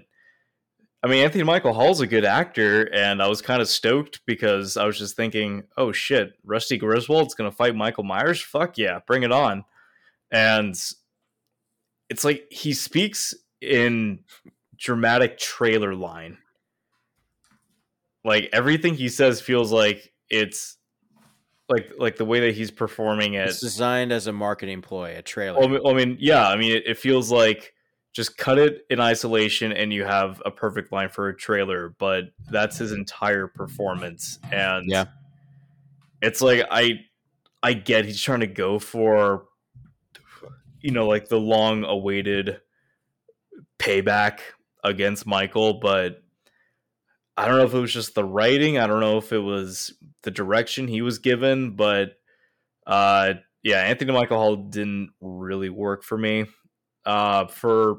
[1.05, 4.75] I mean Anthony Michael Hall's a good actor, and I was kind of stoked because
[4.75, 8.41] I was just thinking, oh shit, Rusty Griswold's gonna fight Michael Myers?
[8.41, 9.65] Fuck yeah, bring it on.
[10.31, 10.73] And
[12.09, 14.21] it's like he speaks in
[14.77, 16.39] dramatic trailer line.
[18.23, 20.77] Like everything he says feels like it's
[21.69, 23.47] like like the way that he's performing it.
[23.47, 25.59] It's designed as a marketing ploy, a trailer.
[25.59, 27.74] Well, I mean- well, I mean, yeah, I mean, it, it feels like
[28.15, 32.23] just cut it in isolation and you have a perfect line for a trailer, but
[32.49, 34.39] that's his entire performance.
[34.53, 35.07] And Yeah.
[36.21, 37.01] it's like I
[37.61, 39.47] I get he's trying to go for
[40.79, 42.61] you know, like the long awaited
[43.79, 44.39] payback
[44.83, 46.23] against Michael, but
[47.35, 48.77] I don't know if it was just the writing.
[48.77, 52.13] I don't know if it was the direction he was given, but
[52.87, 56.45] uh, yeah, Anthony Michael Hall didn't really work for me.
[57.05, 57.97] Uh, for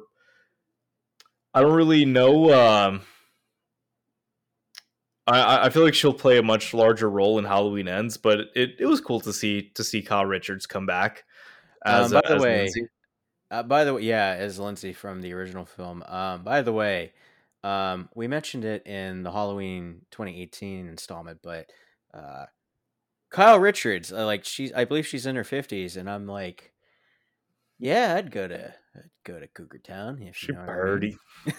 [1.55, 2.53] I don't really know.
[2.53, 3.03] Um,
[5.27, 8.77] I I feel like she'll play a much larger role in Halloween Ends, but it,
[8.79, 11.25] it was cool to see to see Kyle Richards come back.
[11.85, 12.69] Um, by uh, the way,
[13.51, 16.03] Uh, by the way, yeah, as Lindsey from the original film.
[16.07, 17.13] Um, by the way,
[17.63, 21.71] um, we mentioned it in the Halloween 2018 installment, but
[22.13, 22.47] uh,
[23.31, 26.73] Kyle Richards, uh, like she's, I believe she's in her 50s, and I'm like,
[27.79, 30.73] yeah, I'd go to, I'd go to Cougar Town if she you know what I
[30.73, 30.87] mean.
[30.87, 31.19] birdie.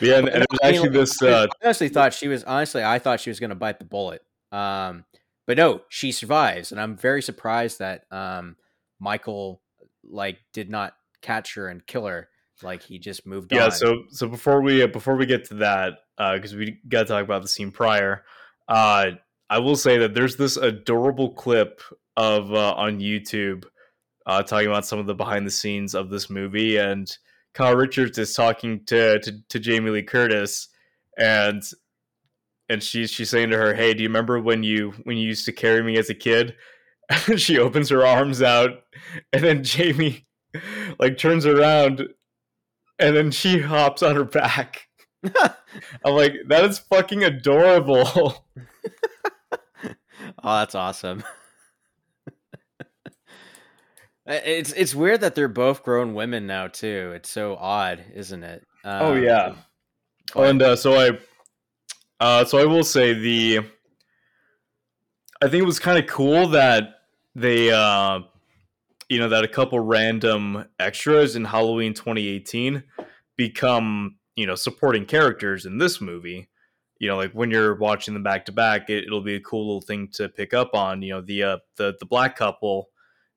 [0.00, 1.22] yeah, and, and it was I mean, actually this.
[1.22, 2.44] I Uh, honestly thought she was.
[2.44, 4.22] Honestly, I thought she was going to bite the bullet.
[4.52, 5.04] Um,
[5.46, 8.56] but no, she survives, and I'm very surprised that um,
[8.98, 9.60] Michael
[10.04, 12.28] like did not catch her and kill her.
[12.62, 13.70] Like he just moved yeah on.
[13.72, 17.22] so so before we uh, before we get to that because we got to talk
[17.22, 18.24] about the scene prior
[18.68, 19.10] uh
[19.50, 21.82] i will say that there's this adorable clip
[22.16, 23.64] of uh, on youtube
[24.26, 27.18] uh talking about some of the behind the scenes of this movie and
[27.54, 30.68] kyle richards is talking to to, to jamie lee curtis
[31.18, 31.62] and
[32.68, 35.44] and she's she's saying to her hey do you remember when you when you used
[35.44, 36.54] to carry me as a kid
[37.28, 38.82] and she opens her arms out
[39.32, 40.26] and then jamie
[40.98, 42.08] like turns around
[42.98, 44.88] and then she hops on her back.
[45.24, 48.44] I'm like, that is fucking adorable.
[49.84, 49.94] oh,
[50.42, 51.22] that's awesome.
[54.26, 57.12] It's it's weird that they're both grown women now too.
[57.14, 58.64] It's so odd, isn't it?
[58.84, 59.54] oh Um, yeah.
[60.34, 61.18] but- And uh, so I,
[62.18, 63.58] uh, so I will say the,
[65.42, 66.94] I think it was kind of cool that
[67.34, 68.20] they, uh,
[69.08, 72.82] you know, that a couple random extras in Halloween 2018
[73.36, 76.48] become, you know, supporting characters in this movie.
[76.98, 79.66] You know, like when you're watching them back to back, it, it'll be a cool
[79.66, 81.02] little thing to pick up on.
[81.02, 82.88] You know, the uh, the the black couple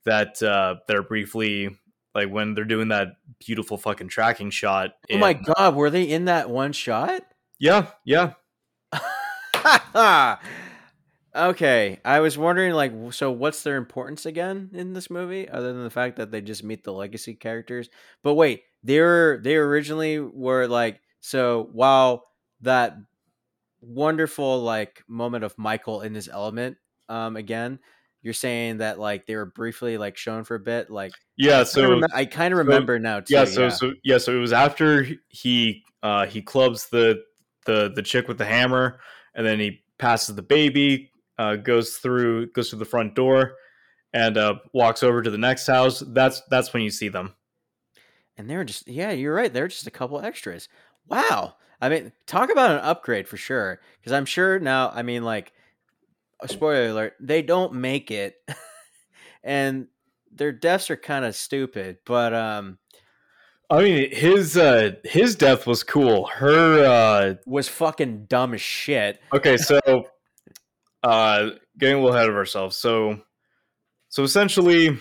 [0.05, 1.69] that uh, that are briefly
[2.15, 3.09] like when they're doing that
[3.45, 4.91] beautiful fucking tracking shot.
[5.11, 7.21] oh my god, were they in that one shot?
[7.59, 8.33] Yeah, yeah.
[11.35, 15.83] okay, I was wondering, like, so what's their importance again in this movie, other than
[15.83, 17.89] the fact that they just meet the legacy characters?
[18.23, 22.23] But wait, they were they originally were like so while
[22.61, 22.95] that
[23.81, 27.79] wonderful like moment of Michael in his element, um, again,
[28.21, 32.01] you're saying that like they were briefly like shown for a bit, like Yeah, so
[32.13, 33.33] I kind of remember now too.
[33.33, 37.23] yeah, so so yeah, so it was after he uh he clubs the
[37.65, 38.99] the the chick with the hammer
[39.35, 43.53] and then he passes the baby, uh goes through goes through the front door
[44.13, 46.03] and uh walks over to the next house.
[46.07, 47.35] That's that's when you see them.
[48.37, 49.53] And they're just yeah, you're right.
[49.53, 50.67] They're just a couple extras.
[51.07, 51.55] Wow.
[51.81, 53.79] I mean, talk about an upgrade for sure.
[53.99, 54.91] Because I'm sure now.
[54.93, 55.53] I mean, like,
[56.47, 58.35] spoiler alert: they don't make it,
[59.43, 59.87] and
[60.31, 61.97] their deaths are kind of stupid.
[62.05, 62.77] But um,
[63.69, 66.25] I mean his uh his death was cool.
[66.27, 69.19] Her uh was fucking dumb as shit.
[69.33, 69.79] okay so
[71.03, 73.21] uh getting a little ahead of ourselves so
[74.09, 74.97] so essentially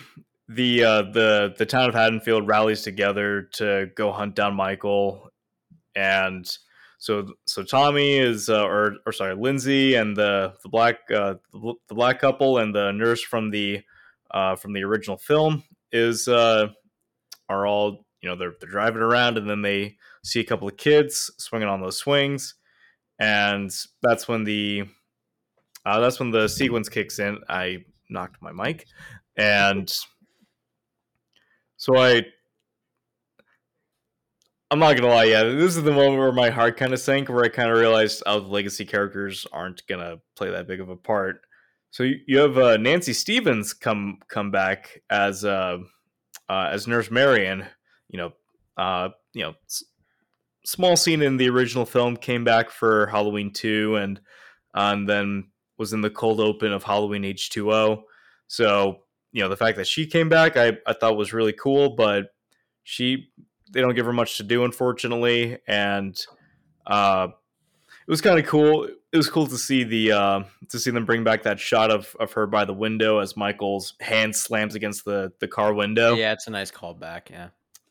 [0.49, 5.29] the uh the the town of haddonfield rallies together to go hunt down michael
[5.97, 6.57] and
[6.99, 11.75] so so tommy is uh, or or sorry lindsey and the the black uh the,
[11.89, 13.81] the black couple and the nurse from the
[14.33, 16.67] uh from the original film is uh
[17.49, 20.77] are all you know they're, they're driving around and then they see a couple of
[20.77, 22.55] kids swinging on those swings
[23.19, 23.71] and
[24.03, 24.85] that's when the
[25.85, 27.39] uh, that's when the sequence kicks in.
[27.49, 27.79] I
[28.11, 28.87] knocked my mic,
[29.37, 29.91] and
[31.77, 32.27] so I.
[34.71, 35.45] I'm not gonna lie, yeah.
[35.45, 38.23] This is the moment where my heart kind of sank, where I kind of realized,
[38.27, 41.43] oh, the legacy characters aren't gonna play that big of a part.
[41.91, 45.79] So you, have uh, Nancy Stephens come come back as uh,
[46.49, 47.65] uh, as Nurse Marion.
[48.09, 48.33] You know,
[48.77, 49.85] uh, you know, s-
[50.67, 54.21] small scene in the original film came back for Halloween two, and
[54.75, 58.03] and then was in the cold open of Halloween H2O.
[58.49, 58.99] So,
[59.33, 62.27] you know, the fact that she came back, I, I thought was really cool, but
[62.83, 63.31] she,
[63.73, 65.59] they don't give her much to do, unfortunately.
[65.67, 66.19] And,
[66.87, 67.29] uh,
[68.07, 68.85] it was kind of cool.
[68.85, 72.15] It was cool to see the, uh, to see them bring back that shot of,
[72.19, 76.15] of her by the window as Michael's hand slams against the, the car window.
[76.15, 77.31] Yeah, it's a nice callback.
[77.31, 77.49] Yeah.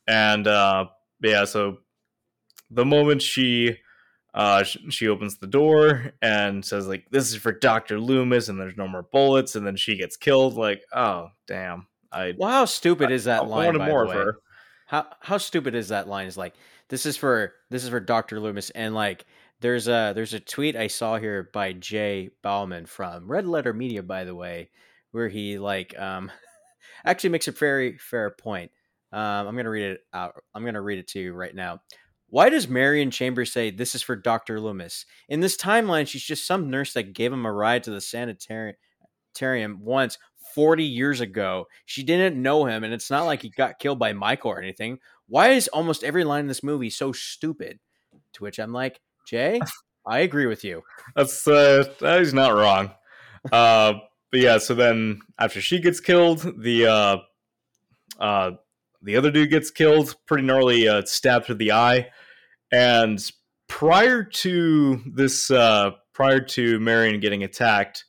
[0.08, 0.86] And, uh,
[1.22, 1.80] yeah, so
[2.72, 3.78] the moment she,
[4.34, 8.78] uh, she opens the door and says like, "This is for Doctor Loomis," and there's
[8.78, 10.54] no more bullets, and then she gets killed.
[10.54, 11.88] Like, oh damn!
[12.12, 13.66] I Well, how stupid is I that line?
[13.66, 14.38] wanted by more of her.
[14.88, 16.28] How how stupid is that line?
[16.28, 16.56] Is like
[16.90, 18.40] this is for this is for Dr.
[18.40, 19.26] Loomis and like
[19.60, 24.02] there's a there's a tweet I saw here by Jay Bauman from Red Letter Media,
[24.02, 24.70] by the way,
[25.12, 26.32] where he like um
[27.06, 28.72] actually makes a very fair point.
[29.12, 30.36] Um, I'm gonna read it out.
[30.56, 31.82] I'm gonna read it to you right now.
[32.30, 34.60] Why does Marion Chambers say this is for Dr.
[34.60, 35.06] Loomis?
[35.30, 38.76] In this timeline, she's just some nurse that gave him a ride to the sanitarium
[39.82, 40.18] once
[40.58, 41.68] 40 years ago.
[41.86, 44.98] She didn't know him, and it's not like he got killed by Michael or anything.
[45.28, 47.78] Why is almost every line in this movie so stupid?
[48.34, 49.62] To which I'm like, Jay,
[50.08, 50.82] I agree with you.
[51.16, 52.90] That's uh, that is not wrong.
[53.52, 54.00] Uh,
[54.32, 57.18] but yeah, so then after she gets killed, the uh,
[58.20, 58.52] uh,
[59.04, 62.10] the other dude gets killed, pretty gnarly, uh, stabbed through the eye.
[62.72, 63.24] And
[63.68, 68.06] prior to this, uh, prior to Marion getting attacked,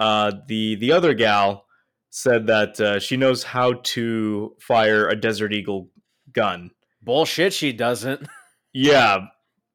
[0.00, 1.66] uh, the the other gal
[2.08, 5.90] said that uh, she knows how to fire a Desert Eagle
[6.32, 6.70] gun.
[7.02, 8.26] Bullshit, she doesn't.
[8.72, 9.26] Yeah,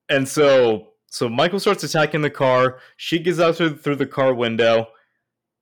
[0.07, 2.79] and so so Michael starts attacking the car.
[2.95, 4.87] She gets out through, through the car window.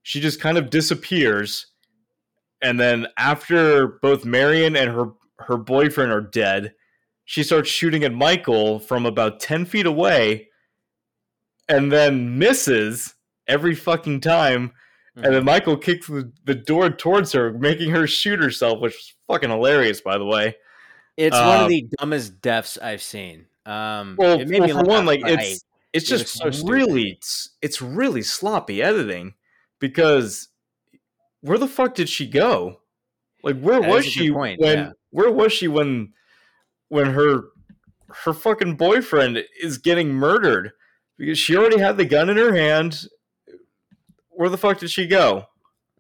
[0.04, 1.66] She just kind of disappears,
[2.62, 6.76] and then after both Marion and her her boyfriend are dead,
[7.26, 10.50] she starts shooting at Michael from about ten feet away,
[11.68, 13.16] and then misses
[13.48, 14.72] every fucking time.
[15.16, 19.14] And then Michael kicks the, the door towards her, making her shoot herself, which was
[19.28, 20.56] fucking hilarious, by the way.
[21.18, 23.46] It's one Uh, of the dumbest deaths I've seen.
[23.68, 25.64] Um, Well, it made well, me for one, like it's
[25.94, 29.36] it's it just so really it's, it's really sloppy editing
[29.80, 30.50] because
[31.42, 32.82] where the fuck did she go?
[33.44, 34.92] Like where That was she point, when yeah.
[35.12, 36.14] where was she when
[36.90, 37.44] when her
[38.26, 40.72] her fucking boyfriend is getting murdered
[41.18, 43.06] because she already had the gun in her hand.
[44.36, 45.46] Where the fuck did she go?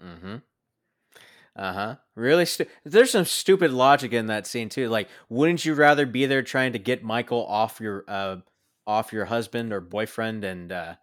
[0.03, 0.37] Mm-hmm.
[1.55, 1.95] Uh huh.
[2.15, 2.45] Really?
[2.45, 4.89] Stu- There's some stupid logic in that scene too.
[4.89, 8.37] Like, wouldn't you rather be there trying to get Michael off your uh
[8.87, 10.95] off your husband or boyfriend and uh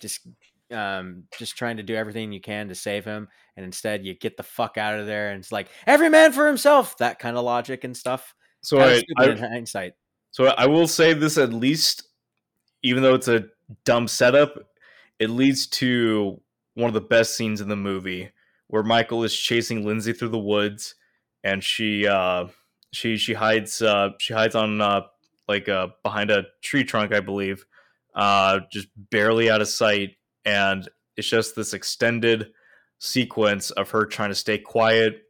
[0.00, 0.26] just
[0.70, 4.36] um just trying to do everything you can to save him, and instead you get
[4.36, 6.96] the fuck out of there and it's like every man for himself.
[6.98, 8.32] That kind of logic and stuff.
[8.62, 9.94] So I, I in hindsight.
[10.30, 12.08] So I will say this at least,
[12.82, 13.46] even though it's a
[13.84, 14.58] dumb setup,
[15.18, 16.40] it leads to
[16.76, 18.30] one of the best scenes in the movie
[18.68, 20.94] where Michael is chasing Lindsey through the woods
[21.44, 22.46] and she uh
[22.92, 25.02] she she hides uh she hides on uh
[25.48, 27.66] like uh behind a tree trunk, I believe,
[28.14, 32.52] uh just barely out of sight and it's just this extended
[32.98, 35.22] sequence of her trying to stay quiet.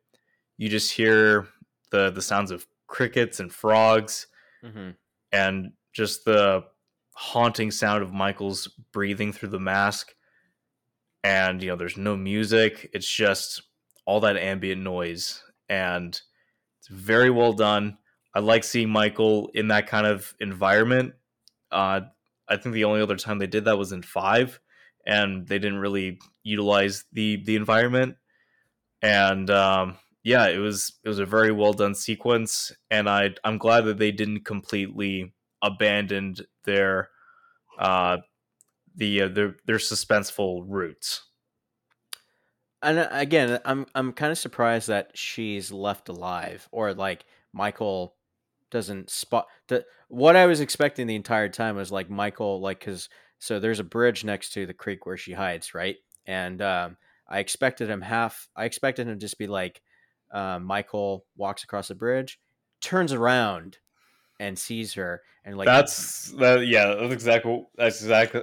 [0.59, 1.49] You just hear
[1.90, 4.26] the the sounds of crickets and frogs
[4.62, 4.90] hmm
[5.32, 6.64] and just the
[7.14, 10.14] haunting sound of Michael's breathing through the mask.
[11.25, 13.62] And you know, there's no music; it's just
[14.05, 16.21] all that ambient noise, and
[16.79, 17.99] it's very well done.
[18.35, 21.14] I like seeing Michael in that kind of environment.
[21.73, 22.03] Uh,
[22.49, 24.61] I think the only other time they did that was in five,
[25.07, 28.17] and they didn't really utilize the the environment.
[29.03, 33.59] And um, yeah, it was it was a very well done sequence, and I I'm
[33.59, 37.09] glad that they didn't completely abandoned their
[37.79, 38.19] uh
[38.97, 41.22] the uh, their their suspenseful roots.
[42.82, 48.14] And uh, again, I'm I'm kind of surprised that she's left alive, or like Michael
[48.70, 49.84] doesn't spot the.
[50.09, 53.84] What I was expecting the entire time was like Michael, like because so there's a
[53.84, 55.97] bridge next to the creek where she hides, right?
[56.26, 56.97] And um,
[57.28, 58.49] I expected him half.
[58.57, 59.82] I expected him to just be like,
[60.32, 62.38] uh, Michael walks across the bridge,
[62.80, 63.78] turns around,
[64.40, 68.42] and sees her, and like that's that yeah, that's exactly that's exactly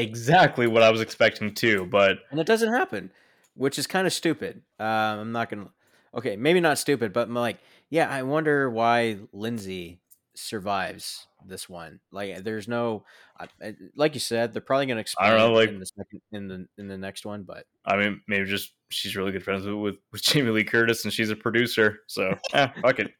[0.00, 3.10] exactly what I was expecting too, but and it doesn't happen,
[3.54, 4.62] which is kind of stupid.
[4.78, 5.68] Um, I'm not gonna.
[6.14, 7.58] Okay, maybe not stupid, but I'm like,
[7.90, 10.00] yeah, I wonder why Lindsey
[10.34, 12.00] survives this one.
[12.10, 13.04] Like, there's no,
[13.38, 16.48] I- I- like you said, they're probably gonna explain know, like- in the second, in
[16.48, 19.74] the in the next one, but I mean maybe just she's really good friends with
[19.74, 23.12] with, with Jamie Lee Curtis and she's a producer, so eh, fuck it.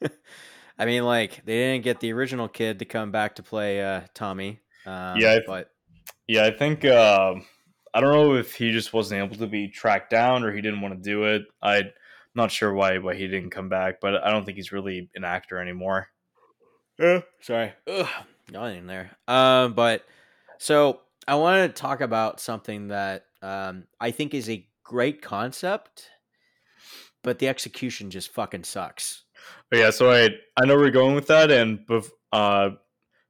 [0.78, 4.02] I mean, like they didn't get the original kid to come back to play uh,
[4.14, 4.60] Tommy.
[4.86, 5.70] Um, Yeah, I- but
[6.30, 7.34] Yeah, I think uh,
[7.92, 10.80] I don't know if he just wasn't able to be tracked down or he didn't
[10.80, 11.42] want to do it.
[11.60, 11.90] I'm
[12.36, 15.24] not sure why why he didn't come back, but I don't think he's really an
[15.24, 16.06] actor anymore.
[17.00, 17.72] Yeah, sorry.
[17.88, 18.06] Ugh,
[18.52, 19.10] yawning in there.
[19.26, 20.04] Um, but
[20.58, 26.10] so I want to talk about something that um I think is a great concept,
[27.24, 29.24] but the execution just fucking sucks.
[29.68, 32.70] But yeah, so I I know where you're going with that, and bef- uh,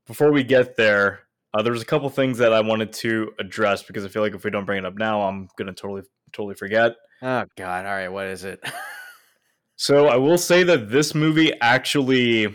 [0.07, 1.21] before we get there,
[1.55, 4.45] uh, there's a couple things that I wanted to address because I feel like if
[4.45, 6.97] we don't bring it up now, I'm gonna totally totally forget.
[7.23, 7.87] Oh God!
[7.87, 8.61] All right, what is it?
[9.83, 12.55] So I will say that this movie actually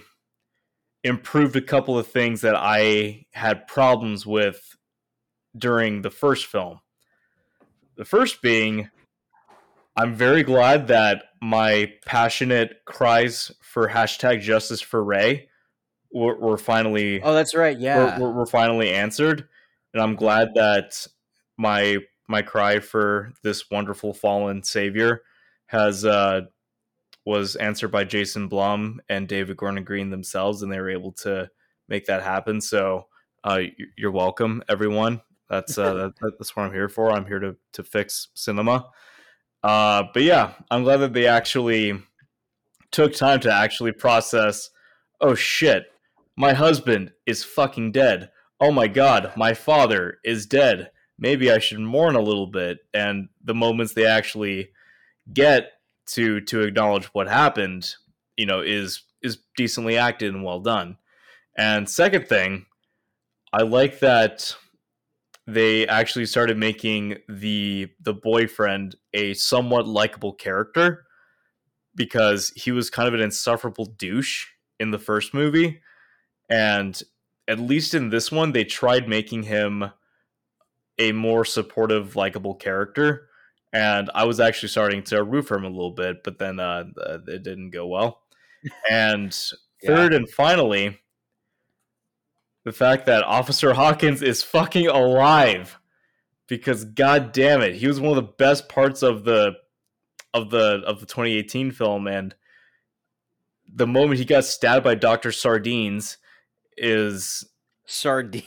[1.03, 4.77] improved a couple of things that I had problems with
[5.57, 6.81] during the first film.
[7.97, 8.91] The first being,
[9.97, 15.49] I'm very glad that my passionate cries for hashtag justice for Ray
[16.15, 17.77] were, were finally Oh, that's right.
[17.77, 18.17] Yeah.
[18.19, 19.47] were, finally answered,
[19.93, 21.05] and I'm glad that
[21.57, 21.97] my
[22.27, 25.21] my cry for this wonderful fallen savior
[25.67, 26.41] has uh,
[27.25, 31.49] was answered by Jason Blum and David Gordon Green themselves, and they were able to
[31.89, 32.61] make that happen.
[32.61, 33.07] So
[33.43, 33.61] uh,
[33.97, 35.21] you're welcome, everyone.
[35.49, 37.11] That's uh, that, that's what I'm here for.
[37.11, 38.87] I'm here to to fix cinema.
[39.63, 41.99] Uh, but yeah, I'm glad that they actually
[42.91, 44.69] took time to actually process.
[45.19, 45.85] Oh shit,
[46.37, 48.29] my husband is fucking dead.
[48.59, 50.91] Oh my god, my father is dead.
[51.17, 52.79] Maybe I should mourn a little bit.
[52.93, 54.69] And the moments they actually
[55.33, 55.71] get
[56.07, 57.95] to to acknowledge what happened,
[58.37, 60.97] you know, is is decently acted and well done.
[61.57, 62.65] And second thing,
[63.53, 64.55] I like that
[65.47, 71.05] they actually started making the the boyfriend a somewhat likable character
[71.95, 74.47] because he was kind of an insufferable douche
[74.79, 75.79] in the first movie
[76.49, 77.01] and
[77.47, 79.91] at least in this one they tried making him
[80.97, 83.29] a more supportive likable character.
[83.73, 86.85] And i was actually starting to root for him a little bit but then uh,
[87.27, 88.21] it didn't go well.
[88.89, 89.35] And
[89.85, 90.99] third and finally
[92.63, 95.77] the fact that officer hawkins is fucking alive
[96.47, 99.53] because god damn it he was one of the best parts of the
[100.33, 102.07] of the of the 2018 film.
[102.07, 102.35] And
[103.71, 106.17] the moment he got stabbed by dr sardines
[106.77, 107.45] is
[107.85, 108.43] Sardines.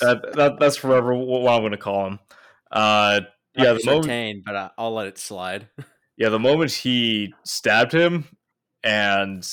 [0.00, 2.18] that, that that's forever what i'm going to call him
[2.70, 3.20] uh
[3.54, 5.68] yeah the moment, Sartain, but I, I'll let it slide.
[6.16, 8.26] yeah the moment he stabbed him
[8.82, 9.46] and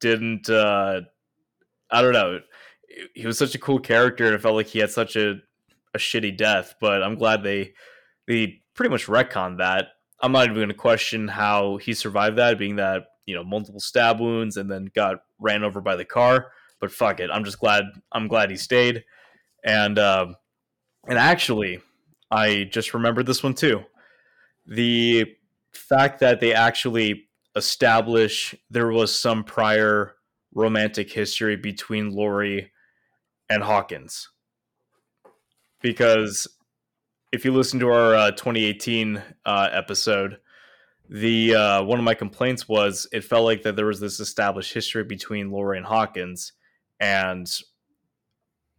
[0.00, 1.00] didn't uh
[1.90, 2.40] i don't know
[3.14, 5.36] he was such a cool character and it felt like he had such a
[5.94, 7.72] a shitty death but i'm glad they
[8.26, 9.86] they pretty much retconned that
[10.22, 13.80] i'm not even going to question how he survived that being that you know multiple
[13.80, 16.50] stab wounds and then got ran over by the car
[16.80, 17.30] but fuck it.
[17.32, 19.04] I'm just glad i'm glad he stayed.
[19.64, 20.26] And uh,
[21.08, 21.80] and actually
[22.30, 23.82] i just remembered this one too.
[24.66, 25.26] The
[25.72, 30.14] fact that they actually establish there was some prior
[30.54, 32.72] romantic history between Laurie
[33.48, 34.28] and Hawkins.
[35.82, 36.48] Because
[37.32, 40.38] if you listen to our uh, 2018 uh, episode,
[41.08, 44.72] the uh, one of my complaints was it felt like that there was this established
[44.72, 46.52] history between Laurie and Hawkins,
[47.00, 47.50] and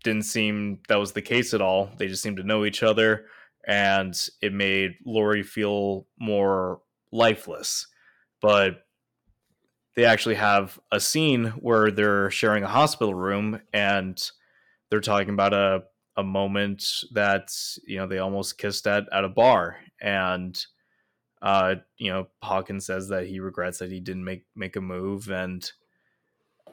[0.04, 1.90] didn't seem that was the case at all.
[1.98, 3.26] They just seemed to know each other,
[3.66, 7.88] and it made Laurie feel more lifeless.
[8.42, 8.84] But
[9.98, 14.32] they actually have a scene where they're sharing a hospital room and
[14.90, 15.84] they're talking about a
[16.16, 17.50] a moment that
[17.86, 20.66] you know they almost kissed at at a bar and
[21.42, 25.30] uh you know Hawkins says that he regrets that he didn't make make a move
[25.30, 25.70] and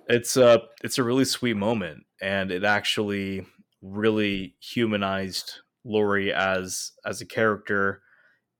[0.08, 3.46] it's a it's a really sweet moment and it actually
[3.82, 8.02] really humanized Laurie as as a character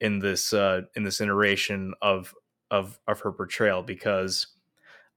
[0.01, 2.35] in this uh in this iteration of
[2.71, 4.49] of of her portrayal because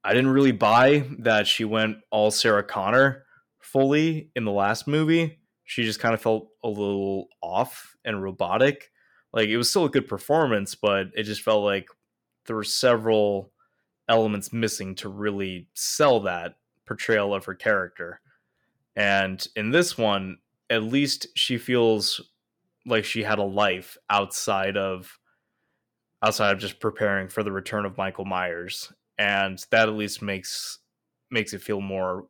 [0.04, 3.26] I didn't really buy that she went all Sarah Connor
[3.60, 5.40] fully in the last movie.
[5.66, 8.90] She just kind of felt a little off and robotic.
[9.34, 11.88] Like it was still a good performance, but it just felt like
[12.46, 13.52] there were several
[14.10, 16.56] elements missing to really sell that
[16.86, 18.22] portrayal of her character.
[18.96, 20.38] And in this one,
[20.70, 22.22] at least she feels
[22.86, 25.20] like she had a life outside of
[26.24, 28.92] outside of just preparing for the return of Michael Myers.
[29.20, 30.80] And that at least makes
[31.30, 32.28] makes it feel more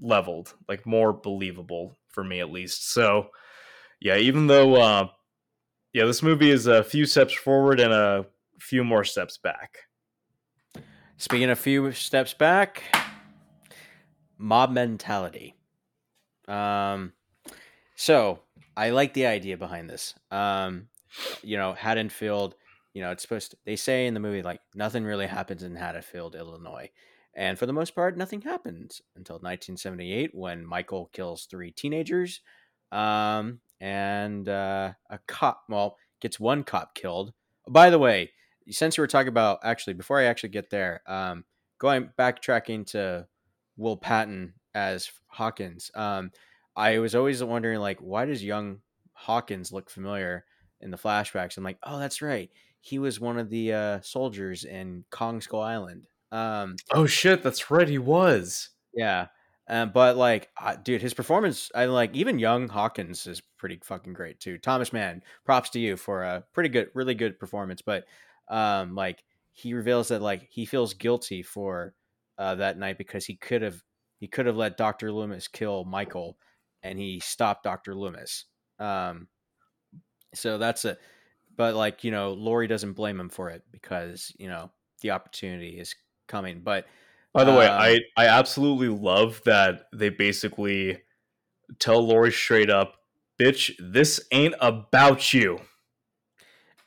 [0.00, 2.92] leveled like more believable for me at least.
[2.92, 3.30] So
[4.00, 5.08] yeah even though uh
[5.92, 8.26] yeah this movie is a few steps forward and a
[8.58, 9.78] few more steps back
[11.20, 12.82] Speaking a few steps back,
[14.38, 15.54] mob mentality.
[16.48, 17.12] Um,
[17.94, 18.38] so
[18.74, 20.14] I like the idea behind this.
[20.30, 20.88] Um,
[21.42, 22.54] you know, Haddonfield.
[22.94, 23.58] You know, it's supposed to.
[23.66, 26.88] They say in the movie like nothing really happens in Haddonfield, Illinois,
[27.36, 32.40] and for the most part, nothing happens until 1978 when Michael kills three teenagers,
[32.92, 35.64] um, and uh, a cop.
[35.68, 37.34] Well, gets one cop killed.
[37.68, 38.30] By the way,
[38.68, 41.44] since you were talking about actually before I actually get there, um,
[41.78, 43.26] going backtracking to
[43.76, 46.30] Will Patton as Hawkins, um,
[46.76, 48.80] I was always wondering like why does young
[49.14, 50.44] Hawkins look familiar?
[50.80, 51.56] in the flashbacks.
[51.56, 52.50] I'm like, oh, that's right.
[52.80, 56.06] He was one of the uh, soldiers in Kong Skull Island.
[56.32, 57.88] Um, Oh shit, that's right.
[57.88, 58.70] He was.
[58.94, 59.26] yeah.
[59.68, 64.14] Um, but like, uh, dude, his performance, I like even young Hawkins is pretty fucking
[64.14, 64.58] great too.
[64.58, 67.80] Thomas Mann, props to you for a pretty good, really good performance.
[67.80, 68.04] But
[68.50, 71.94] um, like he reveals that like he feels guilty for
[72.38, 73.82] uh, that night because he could have
[74.18, 76.38] he could have let Doctor Loomis kill Michael,
[76.82, 78.46] and he stopped Doctor Loomis.
[78.78, 79.28] Um,
[80.34, 80.96] so that's a,
[81.56, 84.70] but like you know, Laurie doesn't blame him for it because you know
[85.02, 85.94] the opportunity is
[86.28, 86.62] coming.
[86.62, 86.86] But
[87.32, 91.02] By the way, Um, I I absolutely love that they basically
[91.80, 92.96] tell Laurie straight up,
[93.40, 95.60] "Bitch, this ain't about you."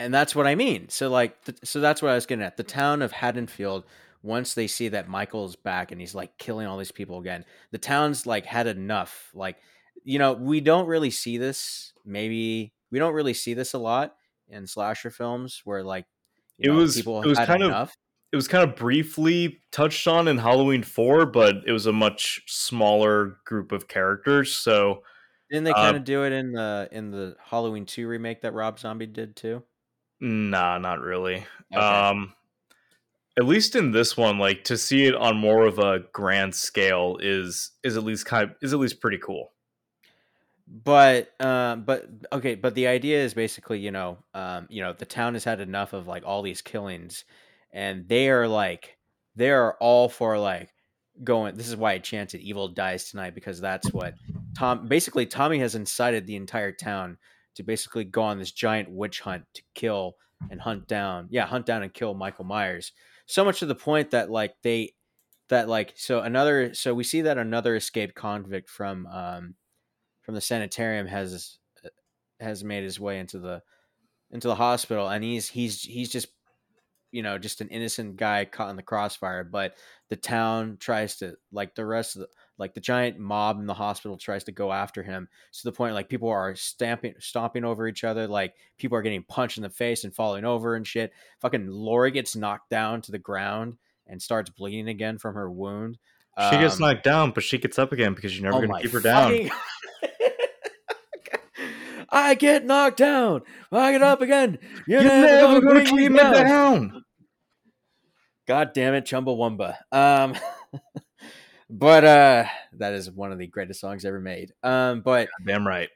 [0.04, 0.90] And that's what I mean.
[0.90, 2.58] So like, th- so that's what I was getting at.
[2.58, 3.86] The town of Haddonfield,
[4.22, 7.78] once they see that Michael's back and he's like killing all these people again, the
[7.78, 9.32] town's like had enough.
[9.34, 9.58] Like,
[10.04, 11.94] you know, we don't really see this.
[12.06, 14.16] Maybe we don't really see this a lot
[14.48, 16.06] in slasher films where like
[16.60, 17.92] It know, was- people it was had kind of-
[18.32, 22.42] It was kind of briefly touched on in Halloween 4, but it was a much
[22.48, 25.04] smaller group of characters, so
[25.52, 28.54] Didn't they uh, kind of do it in the in the Halloween two remake that
[28.54, 29.62] Rob Zombie did too?
[30.24, 31.46] Nah, not really.
[31.74, 31.82] Okay.
[31.86, 32.34] Um
[33.38, 37.18] at least in this one, like to see it on more of a grand scale
[37.20, 39.52] is is at least kind of, is at least pretty cool.
[40.68, 45.06] but um but okay but the idea is basically you know um you know the
[45.06, 47.26] town has had enough of like all these killings
[47.74, 48.98] and they are like
[49.36, 50.70] they are all for like
[51.24, 54.14] going this is why i chanted evil dies tonight because that's what
[54.58, 57.18] tom basically tommy has incited the entire town
[57.56, 60.16] to basically go on this giant witch hunt to kill
[60.50, 62.92] and hunt down yeah hunt down and kill michael myers.
[63.26, 64.94] So much to the point that like they
[65.50, 69.56] that like so another so we see that another escaped convict from um
[70.22, 71.58] from the sanitarium has
[72.40, 73.62] has made his way into the
[74.32, 76.28] into the hospital and he's he's he's just
[77.12, 79.76] you know just an innocent guy caught in the crossfire but
[80.10, 82.28] the town tries to like the rest of the
[82.58, 85.94] like the giant mob in the hospital tries to go after him to the point
[85.96, 89.70] like people are stamping stomping over each other like people are getting punched in the
[89.70, 93.76] face and falling over and shit fucking laurie gets knocked down to the ground
[94.08, 95.98] and starts bleeding again from her wound
[96.52, 98.82] She gets Um, knocked down, but she gets up again because you're never Oh gonna
[98.82, 99.50] keep her down.
[102.10, 103.42] I get knocked down.
[103.72, 104.60] I get up again.
[104.88, 106.34] You're, You're never going to keep me down.
[106.34, 107.04] down.
[108.48, 109.78] God damn it, Chumbawamba.
[109.92, 110.36] Um,
[111.74, 114.54] but uh, that is one of the greatest songs ever made.
[114.62, 115.90] Um, but Damn right.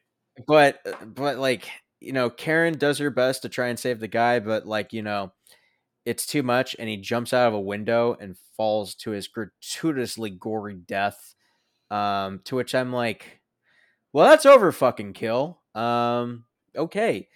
[0.47, 0.79] but
[1.13, 1.69] but like
[1.99, 5.03] you know, Karen does her best to try and save the guy, but like you
[5.03, 5.33] know,
[6.03, 10.31] it's too much, and he jumps out of a window and falls to his gratuitously
[10.31, 11.35] gory death.
[11.91, 13.39] Um, to which I'm like,
[14.13, 15.61] well, that's over, fucking kill.
[15.75, 17.27] Um, okay,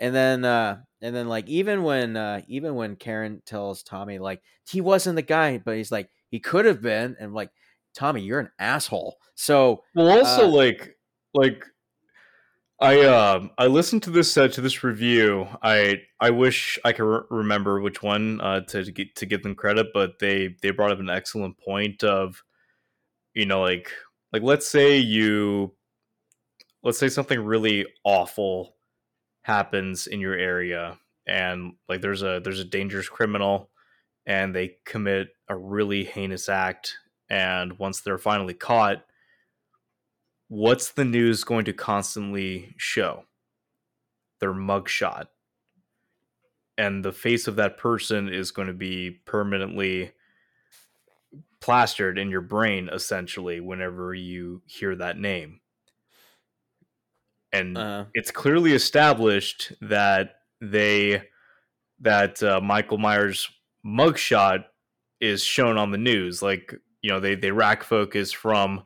[0.00, 4.40] and then uh, and then like even when uh, even when Karen tells Tommy like
[4.66, 7.50] he wasn't the guy, but he's like he could have been, and like
[7.94, 9.18] Tommy, you're an asshole.
[9.34, 10.96] So Well, also Uh, like
[11.34, 11.64] like
[12.80, 15.46] I um I listened to this uh, to this review.
[15.62, 19.42] I I wish I could re- remember which one uh, to to get to give
[19.42, 22.42] them credit, but they they brought up an excellent point of
[23.34, 23.92] you know like
[24.32, 25.74] like let's say you
[26.82, 28.76] let's say something really awful
[29.42, 33.70] happens in your area and like there's a there's a dangerous criminal
[34.26, 36.96] and they commit a really heinous act
[37.30, 39.04] and once they're finally caught
[40.50, 43.24] what's the news going to constantly show?
[44.40, 45.28] Their mugshot.
[46.76, 50.12] And the face of that person is going to be permanently
[51.60, 55.60] plastered in your brain, essentially, whenever you hear that name.
[57.52, 61.22] And uh, it's clearly established that they
[62.00, 63.48] that uh, Michael Myers
[63.84, 64.64] mugshot
[65.20, 66.42] is shown on the news.
[66.42, 68.82] Like you know, they they rack focus from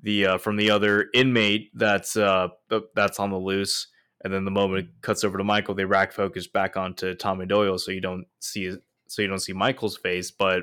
[0.00, 2.48] the uh, from the other inmate that's uh
[2.94, 3.88] that's on the loose,
[4.24, 7.46] and then the moment it cuts over to Michael, they rack focus back onto Tommy
[7.46, 8.72] Doyle, so you don't see
[9.08, 10.62] so you don't see Michael's face, but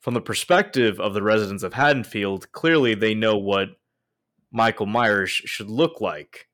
[0.00, 3.68] from the perspective of the residents of Haddonfield, clearly they know what
[4.52, 6.48] Michael Myers should look like.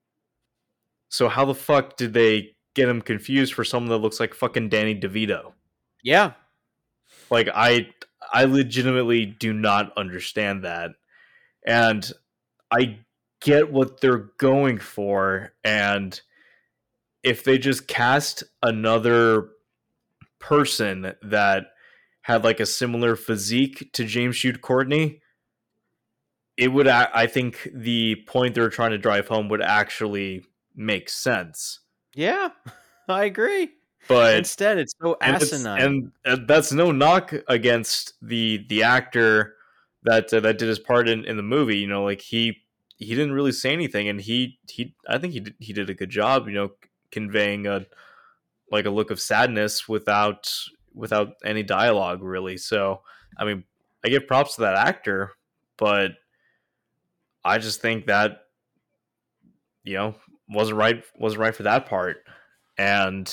[1.09, 4.69] So how the fuck did they get him confused for someone that looks like fucking
[4.69, 5.53] Danny DeVito?
[6.05, 6.33] yeah,
[7.31, 7.89] Like I
[8.33, 10.93] I legitimately do not understand that.
[11.67, 12.11] And
[12.71, 12.99] I
[13.41, 16.21] get what they're going for and
[17.23, 19.49] if they just cast another
[20.39, 21.67] person that
[22.23, 25.21] had like a similar physique to James Jude Courtney,
[26.57, 31.81] it would I think the point they're trying to drive home would actually make sense.
[32.15, 32.51] Yeah,
[33.09, 33.71] I agree.
[34.09, 35.81] But Instead, it's so asinine.
[35.81, 39.55] and uh, that's no knock against the the actor
[40.05, 41.77] that uh, that did his part in, in the movie.
[41.77, 42.63] You know, like he
[42.97, 45.95] he didn't really say anything, and he he I think he did, he did a
[45.95, 46.49] good job.
[46.49, 46.71] You know,
[47.11, 47.87] conveying a
[48.71, 50.53] like a look of sadness without
[50.95, 52.57] without any dialogue really.
[52.57, 53.03] So
[53.37, 53.65] I mean,
[54.05, 55.33] I give props to that actor,
[55.77, 56.13] but
[57.45, 58.43] I just think that
[59.85, 60.15] you know
[60.49, 62.19] wasn't right wasn't right for that part,
[62.77, 63.33] and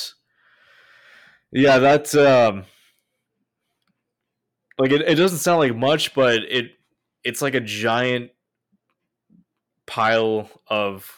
[1.52, 2.66] yeah, that's um
[4.78, 6.72] like it, it doesn't sound like much, but it
[7.24, 8.32] it's like a giant
[9.86, 11.10] pile of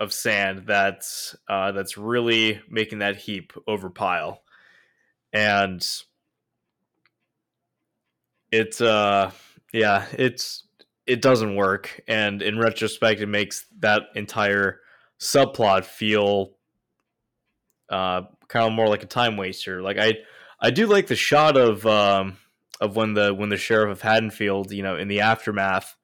[0.00, 4.42] of sand that's uh that's really making that heap over pile.
[5.32, 5.86] And
[8.50, 9.30] it's uh
[9.72, 10.64] yeah, it's
[11.06, 14.80] it doesn't work and in retrospect it makes that entire
[15.18, 16.52] subplot feel
[17.90, 19.82] uh kind of more like a time waster.
[19.82, 20.14] Like I
[20.60, 22.36] I do like the shot of um
[22.80, 25.96] of when the when the sheriff of Haddonfield, you know, in the aftermath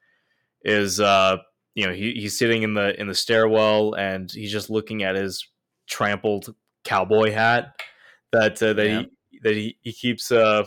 [0.65, 1.39] is uh
[1.75, 5.15] you know, he, he's sitting in the in the stairwell and he's just looking at
[5.15, 5.47] his
[5.87, 7.81] trampled cowboy hat
[8.33, 9.03] that uh, that Yeah.
[9.31, 10.65] he that he, he keeps uh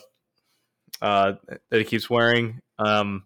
[1.02, 1.34] uh
[1.70, 2.60] that he keeps wearing.
[2.78, 3.24] Um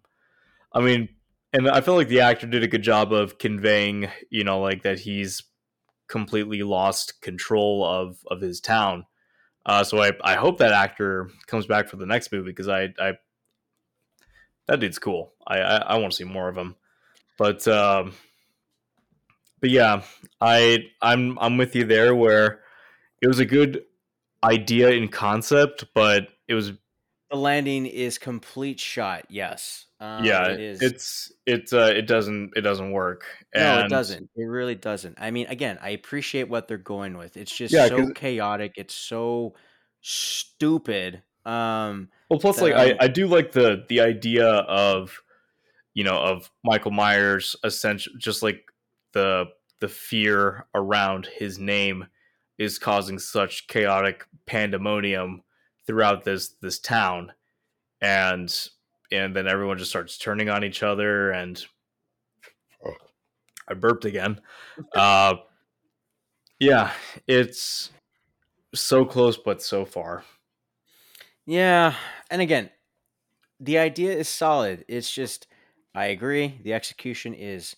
[0.71, 1.09] I mean
[1.51, 4.83] and I feel like the actor did a good job of conveying, you know, like
[4.83, 5.43] that he's
[6.07, 9.05] completely lost control of of his town.
[9.65, 12.89] Uh, so I, I hope that actor comes back for the next movie because I,
[12.99, 13.13] I
[14.67, 15.33] that dude's cool.
[15.47, 16.75] I I, I want to see more of him.
[17.37, 18.13] But um,
[19.61, 20.03] but yeah,
[20.41, 22.61] I I'm I'm with you there where
[23.21, 23.83] it was a good
[24.43, 26.73] idea in concept, but it was
[27.33, 29.25] the landing is complete shot.
[29.27, 29.87] Yes.
[29.99, 30.81] Um, yeah it is.
[30.81, 33.25] it's it's uh it doesn't it doesn't work.
[33.55, 34.29] no, it doesn't.
[34.35, 35.17] It really doesn't.
[35.19, 37.35] I mean, again, I appreciate what they're going with.
[37.35, 38.73] It's just Yeah, so chaotic.
[38.75, 39.55] It's so
[40.01, 41.23] stupid.
[41.43, 45.19] Um, Well, plus, like I, I do like the the idea of
[45.95, 48.63] you know of Michael Myers essentially just like
[49.13, 49.45] the
[49.79, 52.05] the fear around his name
[52.59, 55.41] is causing such chaotic pandemonium
[55.85, 57.33] throughout this this town,
[58.01, 58.69] and
[59.11, 61.63] and then everyone just starts turning on each other and
[63.67, 64.41] I burped again.
[64.95, 65.35] Uh,
[66.59, 66.91] yeah,
[67.27, 67.91] it's
[68.73, 70.23] so close but so far.
[71.45, 71.95] Yeah,
[72.31, 72.71] and again,
[73.59, 74.85] the idea is solid.
[74.87, 75.47] It's just
[75.93, 76.59] I agree.
[76.63, 77.75] The execution is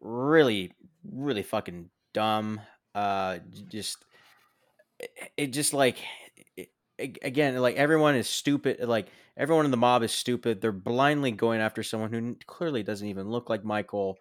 [0.00, 0.72] really,
[1.10, 2.60] really fucking dumb.
[2.94, 3.38] Uh,
[3.68, 4.04] just
[4.98, 6.25] it, it just like it, a-
[6.98, 8.80] again, like everyone is stupid.
[8.80, 10.60] Like everyone in the mob is stupid.
[10.60, 14.18] They're blindly going after someone who clearly doesn't even look like Michael.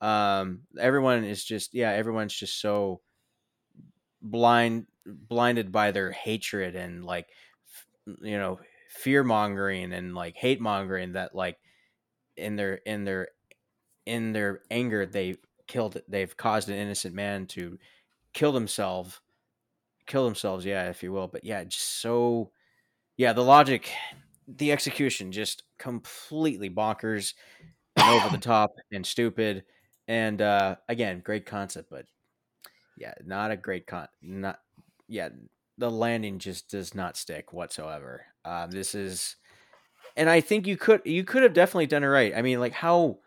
[0.00, 3.00] Um, everyone is just yeah, everyone's just so
[4.22, 7.28] blind blinded by their hatred and like
[7.66, 8.58] f- you know
[8.90, 11.56] fear mongering and like hate mongering that like
[12.36, 13.28] in their in their
[14.06, 17.78] in their anger they killed they've caused an innocent man to
[18.32, 19.20] kill themselves
[20.08, 22.50] kill themselves yeah if you will but yeah just so
[23.16, 23.90] yeah the logic
[24.48, 27.34] the execution just completely bonkers
[27.96, 29.64] and over the top and stupid
[30.08, 32.06] and uh again great concept but
[32.96, 34.58] yeah not a great con not
[35.06, 35.28] yeah
[35.78, 38.24] the landing just does not stick whatsoever.
[38.44, 39.36] Uh, this is
[40.16, 42.32] and i think you could you could have definitely done it right.
[42.34, 43.18] I mean like how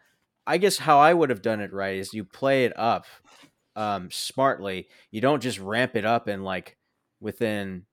[0.48, 3.06] i guess how i would have done it right is you play it up
[3.76, 6.78] um smartly you don't just ramp it up in like
[7.20, 7.86] within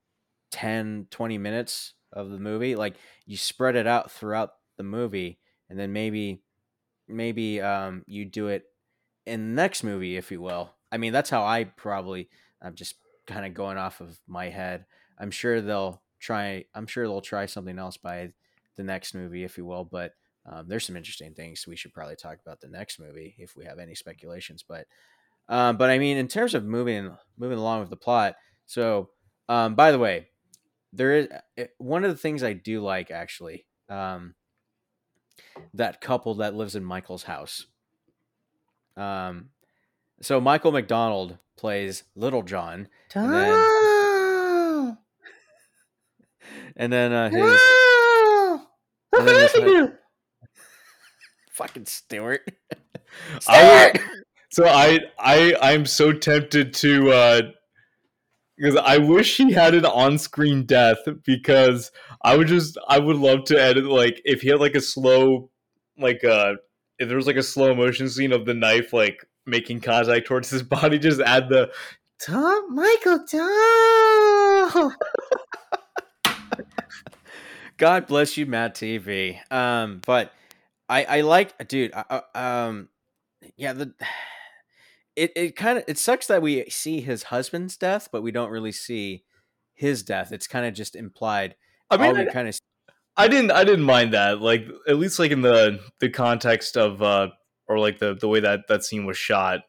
[0.51, 5.79] 10 20 minutes of the movie like you spread it out throughout the movie and
[5.79, 6.43] then maybe
[7.07, 8.65] maybe um you do it
[9.27, 10.71] in the next movie if you will.
[10.91, 12.31] I mean that's how i probably
[12.63, 12.95] i'm just
[13.27, 14.87] kind of going off of my head.
[15.19, 18.33] I'm sure they'll try i'm sure they'll try something else by
[18.77, 20.13] the next movie if you will but
[20.47, 23.65] um, there's some interesting things we should probably talk about the next movie if we
[23.65, 24.87] have any speculations but
[25.49, 28.35] um, but i mean in terms of moving moving along with the plot
[28.67, 29.11] so
[29.49, 30.29] um, by the way
[30.93, 34.35] there is eh, one of the things i do like actually um,
[35.75, 37.67] that couple that lives in michael's house
[38.97, 39.51] um,
[40.21, 44.99] so michael mcdonald plays little john and then,
[46.77, 47.41] and then uh, his
[49.19, 49.53] and then his-
[51.53, 52.49] fucking Stewart.
[53.49, 54.01] I would-
[54.51, 57.43] so I I I'm so tempted to uh
[58.57, 61.93] because I wish he had an on-screen death because
[62.23, 65.51] I would just I would love to edit like if he had like a slow
[65.99, 66.55] like uh
[66.99, 70.51] if there was like a slow motion scene of the knife like making contact towards
[70.51, 71.71] his body just add the
[72.21, 74.93] Tom, Michael, Tom.
[77.77, 79.39] God bless you, Matt TV.
[79.53, 80.33] Um, but
[80.89, 81.93] I I like, dude.
[81.95, 82.89] I, um,
[83.57, 83.95] yeah, the
[85.19, 88.51] it it kind of it sucks that we see his husband's death, but we don't
[88.51, 89.25] really see
[89.75, 90.33] his death.
[90.33, 91.57] It's kind of just implied.
[91.91, 92.59] I mean, we I, kind of
[93.17, 94.41] I didn't, I didn't mind that.
[94.41, 97.29] Like, at least like in the the context of, uh
[97.67, 99.61] or like the the way that that scene was shot.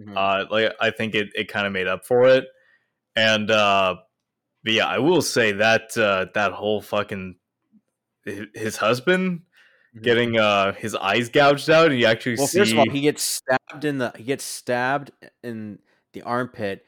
[0.00, 0.16] Mhm.
[0.16, 2.44] Uh, like I think it it kind of made up for it.
[3.16, 3.96] And uh,
[4.64, 7.36] but yeah, I will say that uh that whole fucking
[8.24, 9.42] his husband.
[10.00, 12.58] Getting uh his eyes gouged out, and you actually Well, see.
[12.58, 15.10] first of all, he gets stabbed in the he gets stabbed
[15.42, 15.78] in
[16.12, 16.84] the armpit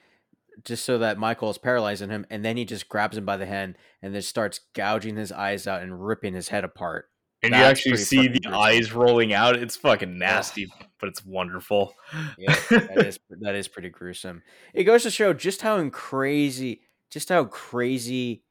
[0.64, 3.46] just so that Michael is paralyzing him, and then he just grabs him by the
[3.46, 7.06] hand and then starts gouging his eyes out and ripping his head apart.
[7.42, 9.56] and you actually see the eyes rolling out.
[9.56, 11.94] It's fucking nasty, but it's wonderful.
[12.38, 14.42] Yeah, that is that is pretty gruesome.
[14.72, 18.44] It goes to show just how crazy, just how crazy,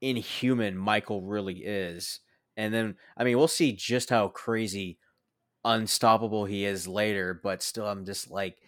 [0.00, 2.20] inhuman Michael really is.
[2.58, 4.98] And then, I mean, we'll see just how crazy,
[5.64, 7.40] unstoppable he is later.
[7.42, 8.58] But still, I'm just like,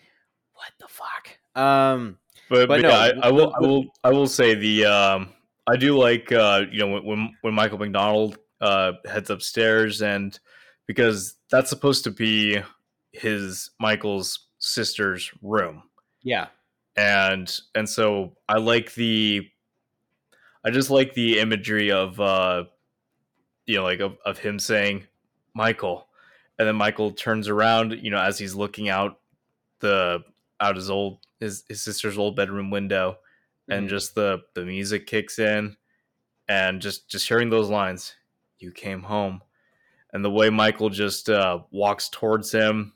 [0.54, 1.62] what the fuck?
[1.62, 2.18] Um,
[2.48, 5.32] But, But but no, yeah, I, I will, I will, I will say the um,
[5.66, 10.38] I do like uh, you know when when, when Michael McDonald uh, heads upstairs and
[10.86, 12.60] because that's supposed to be
[13.12, 15.82] his Michael's sister's room
[16.22, 16.48] yeah,
[16.96, 19.48] and and so I like the
[20.64, 22.64] I just like the imagery of uh
[23.70, 25.06] you know like of, of him saying
[25.54, 26.08] Michael
[26.58, 29.18] and then Michael turns around you know as he's looking out
[29.80, 30.22] the
[30.60, 33.16] out his old his, his sister's old bedroom window
[33.68, 33.90] and Mhm.
[33.90, 35.76] just the the music kicks in
[36.48, 38.14] and just just hearing those lines
[38.58, 39.40] you came home
[40.12, 42.92] and the way Michael just uh walks towards him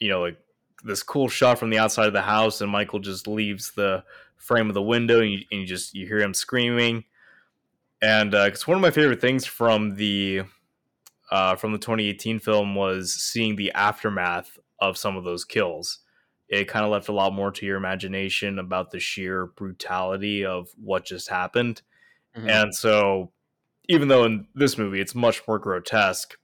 [0.00, 0.38] you know like
[0.84, 4.02] this cool shot from the outside of the house and michael just leaves the
[4.36, 7.02] frame of the window and you, and you just you hear him screaming
[8.02, 10.42] and uh, it's one of my favorite things from the
[11.30, 16.00] uh, from the 2018 film was seeing the aftermath of some of those kills
[16.48, 20.68] it kind of left a lot more to your imagination about the sheer brutality of
[20.76, 21.82] what just happened
[22.36, 22.48] Mhm.
[22.50, 23.32] and so
[23.88, 26.36] even though in this movie it's much more grotesque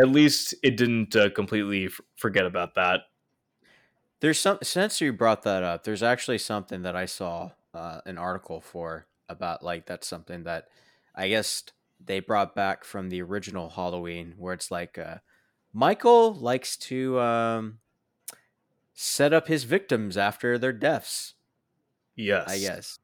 [0.00, 3.02] at least it didn't uh, completely f- forget about that
[4.20, 5.84] There's some since you brought that up.
[5.84, 10.68] There's actually something that I saw uh, an article for about like that's something that
[11.14, 11.64] I guess
[12.04, 15.18] they brought back from the original Halloween, where it's like uh,
[15.72, 17.78] Michael likes to um,
[18.92, 21.34] set up his victims after their deaths.
[22.16, 22.98] yes I guess.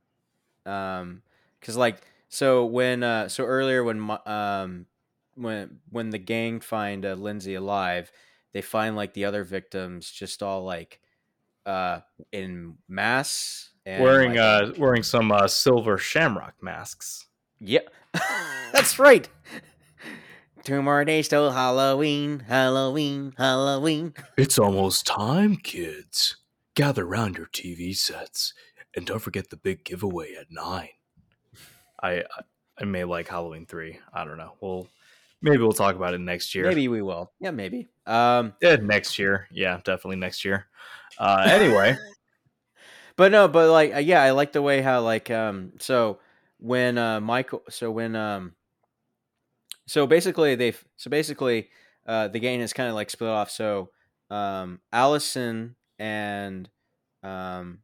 [0.67, 1.23] Um,
[1.61, 4.87] because like so when uh so earlier when um
[5.35, 8.13] when when the gang find uh, Lindsey alive,
[8.53, 11.01] they find like the other victims just all like
[11.67, 12.01] uh
[12.33, 17.27] in mass and wearing like, uh wearing some uh silver shamrock masks
[17.61, 17.81] yeah,
[18.73, 19.29] that's right.
[20.65, 24.13] Two more days till Halloween, Halloween, Halloween.
[24.37, 26.37] It's almost time, kids.
[26.77, 28.53] Gather round your TV sets
[28.95, 30.89] and don't forget the big giveaway at 9.
[32.03, 32.25] i I-
[32.81, 34.87] i may like halloween 3 i don't know well
[35.43, 37.33] maybe we'll talk about it next year Maybe we will.
[37.41, 37.89] Yeah, maybe.
[38.07, 40.67] Um, yeah, next year yeah definitely next year
[41.19, 41.97] uh anyway
[43.19, 46.19] but no but like uh, yeah i like the way how like um so
[46.59, 48.55] when uh michael so when um
[49.89, 51.69] so basically they've so basically
[52.07, 53.51] uh the game is kind of like split off.
[53.51, 53.91] So
[54.31, 56.69] um allyson and
[57.23, 57.79] um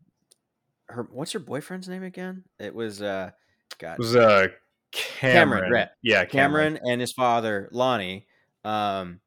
[0.89, 2.45] her what's her boyfriend's name again?
[2.61, 3.31] It was uh
[3.79, 4.49] god it was uh
[4.93, 5.89] cameron, Cameron, right.
[6.03, 8.27] yeah cameron, Cameron and his father Lonnie,
[8.65, 9.21] um,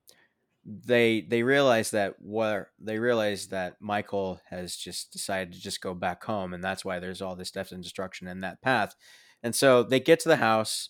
[0.67, 5.93] they they realize that what they realize that Michael has just decided to just go
[5.93, 8.93] back home, and that's why there's all this death and destruction in that path.
[9.41, 10.89] And so they get to the house.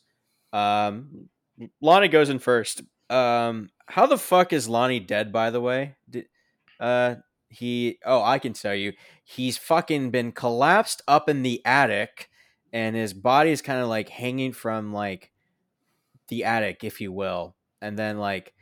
[0.51, 1.29] Um,
[1.79, 2.81] Lonnie goes in first.
[3.09, 5.31] Um, how the fuck is Lonnie dead?
[5.31, 6.25] By the way, Did,
[6.79, 7.15] uh,
[7.49, 12.29] he oh I can tell you, he's fucking been collapsed up in the attic,
[12.73, 15.31] and his body is kind of like hanging from like
[16.29, 18.53] the attic, if you will, and then like,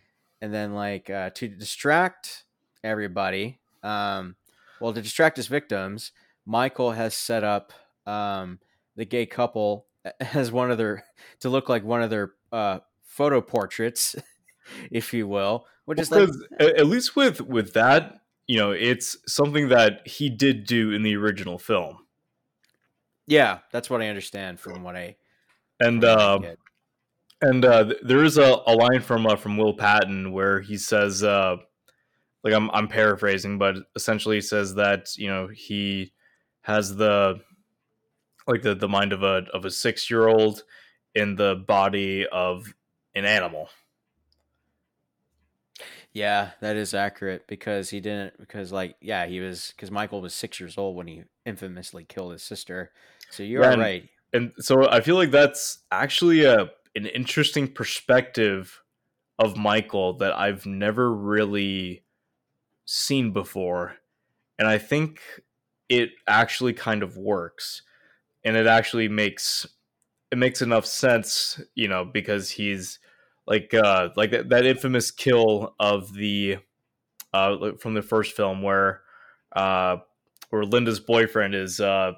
[0.42, 2.44] and then like uh, to distract
[2.84, 4.36] everybody, um,
[4.80, 6.12] well, to distract his victims,
[6.46, 7.74] Michael has set up
[8.06, 8.60] um,
[8.96, 9.86] the gay couple
[10.34, 11.06] as one of their
[11.40, 14.16] to look like one of their uh, photo portraits,
[14.92, 16.30] if you will, which is like
[16.60, 21.16] at least with with that you know it's something that he did do in the
[21.16, 21.98] original film
[23.28, 25.16] yeah, that's what I understand from what I
[25.80, 26.60] and what I uh get.
[27.42, 31.24] And uh, there is a, a line from uh, from Will Patton where he says,
[31.24, 31.58] uh,
[32.44, 36.14] like I'm I'm paraphrasing, but essentially he says that you know he
[36.62, 37.42] has the
[38.48, 40.64] like the the mind of a of a six year old
[41.14, 42.74] in the body of
[43.16, 43.70] an animal.
[46.14, 50.34] Yeah, that is accurate because he didn't because like yeah he was because Michael was
[50.34, 52.92] six years old when he infamously killed his sister.
[53.30, 54.10] So you're Yeah, right.
[54.34, 58.82] and so I feel like that's actually a an interesting perspective
[59.38, 62.04] of Michael that I've never really
[62.86, 63.98] seen before,
[64.58, 65.22] and I think
[65.90, 67.82] it actually kind of works,
[68.44, 69.68] and it actually makes
[70.32, 73.00] it makes enough sense, you know, because he's
[73.48, 76.58] like uh like that, that infamous kill of the
[77.34, 79.02] uh from the first film where
[79.56, 79.98] uh
[80.50, 82.14] where Linda's boyfriend is uh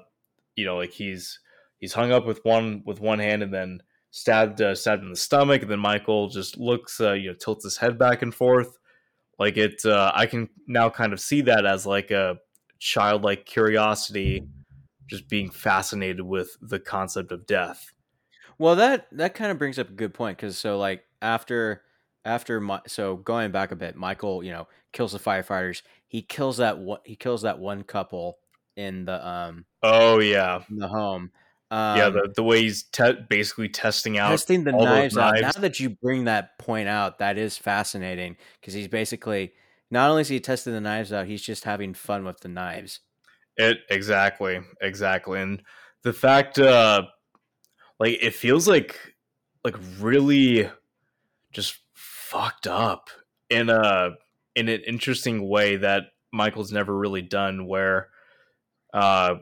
[0.56, 1.40] you know like he's
[1.78, 3.80] he's hung up with one with one hand and then
[4.10, 7.64] stabbed uh, stabbed in the stomach and then michael just looks uh, you know tilts
[7.64, 8.78] his head back and forth
[9.38, 12.38] like it uh, i can now kind of see that as like a
[12.78, 14.42] childlike curiosity
[15.08, 17.92] just being fascinated with the concept of death
[18.58, 21.82] Well, that that kind of brings up a good point because so like after
[22.24, 25.82] after my so going back a bit, Michael you know kills the firefighters.
[26.06, 27.00] He kills that one.
[27.04, 28.38] He kills that one couple
[28.76, 31.30] in the um oh yeah in the home.
[31.70, 35.34] Um, yeah the, the way he's te- basically testing out testing the those knives out.
[35.38, 39.52] Now that you bring that point out, that is fascinating because he's basically
[39.90, 43.00] not only is he testing the knives out, he's just having fun with the knives.
[43.56, 45.62] It exactly, exactly, and
[46.02, 47.02] the fact, uh,
[47.98, 49.14] like it feels like,
[49.64, 50.70] like really,
[51.52, 53.10] just fucked up
[53.50, 54.10] in a
[54.54, 57.66] in an interesting way that Michael's never really done.
[57.66, 58.10] Where,
[58.94, 59.36] uh,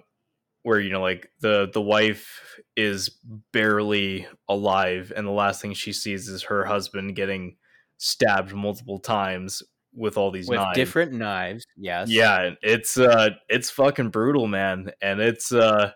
[0.67, 3.09] where you know, like the the wife is
[3.53, 7.57] barely alive, and the last thing she sees is her husband getting
[7.99, 9.62] stabbed multiple times
[9.95, 10.75] with all these with knives.
[10.75, 11.64] different knives.
[11.77, 12.11] Yes.
[12.11, 14.91] Yeah, it's uh it's fucking brutal, man.
[15.01, 15.93] And it's uh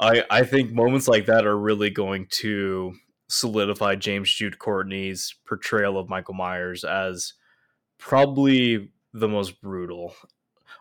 [0.00, 2.94] I I think moments like that are really going to
[3.28, 7.34] solidify James Jude Courtney's portrayal of Michael Myers as
[7.98, 10.16] probably the most brutal.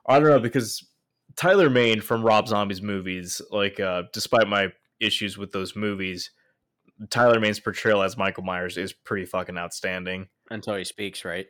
[0.07, 0.88] I don't know because
[1.35, 6.31] Tyler Mane from Rob Zombie's movies, like uh despite my issues with those movies,
[7.09, 10.27] Tyler Mane's portrayal as Michael Myers is pretty fucking outstanding.
[10.49, 11.47] Until he speaks, right?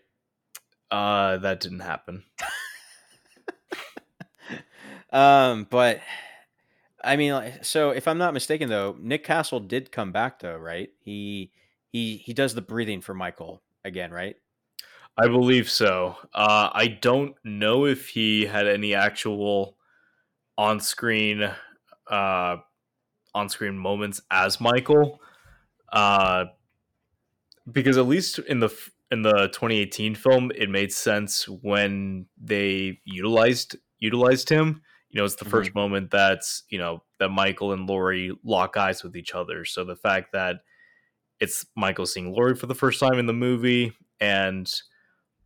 [0.92, 2.24] Uh that didn't happen.
[5.12, 6.02] Um, but
[7.04, 10.90] I mean, so if I'm not mistaken, though, Nick Castle did come back, though, right?
[11.00, 11.52] He
[11.88, 14.36] he he does the breathing for Michael again, right?
[15.22, 16.16] I believe so.
[16.34, 19.76] Uh, I don't know if he had any actual
[20.58, 21.52] on-screen
[22.10, 22.56] uh,
[23.36, 25.20] on-screen moments as Michael,
[25.92, 26.46] uh,
[27.70, 28.70] because at least in the
[29.12, 34.82] in the 2018 film, it made sense when they utilized utilized him.
[35.10, 39.04] You know, it's the first moment that's you know that Michael and Laurie lock eyes
[39.04, 39.66] with each other.
[39.66, 40.58] So the fact that
[41.42, 43.92] it's Michael seeing Laurie for the first time in the movie
[44.22, 44.72] and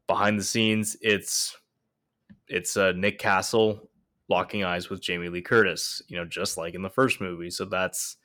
[0.08, 1.56] behind the scenes it's
[2.48, 3.90] it's uh, Nick Castle
[4.30, 7.50] locking eyes with Jamie Lee Curtis, you know, just like in the first movie.
[7.50, 8.18] So that's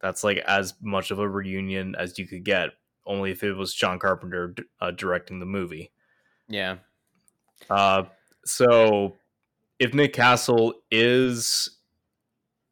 [0.00, 2.70] that's like as much of a reunion as you could get.
[3.06, 5.92] Only if it was John Carpenter uh, directing the movie.
[6.48, 6.76] Yeah.
[7.68, 8.04] Uh,
[8.46, 9.16] so
[9.78, 11.78] if Nick Castle is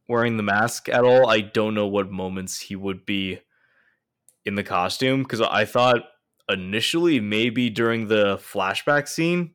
[0.08, 3.40] wearing the mask at all, I don't know what moments he would be
[4.44, 6.04] in the costume because I thought
[6.48, 9.54] initially maybe during the flashback scene,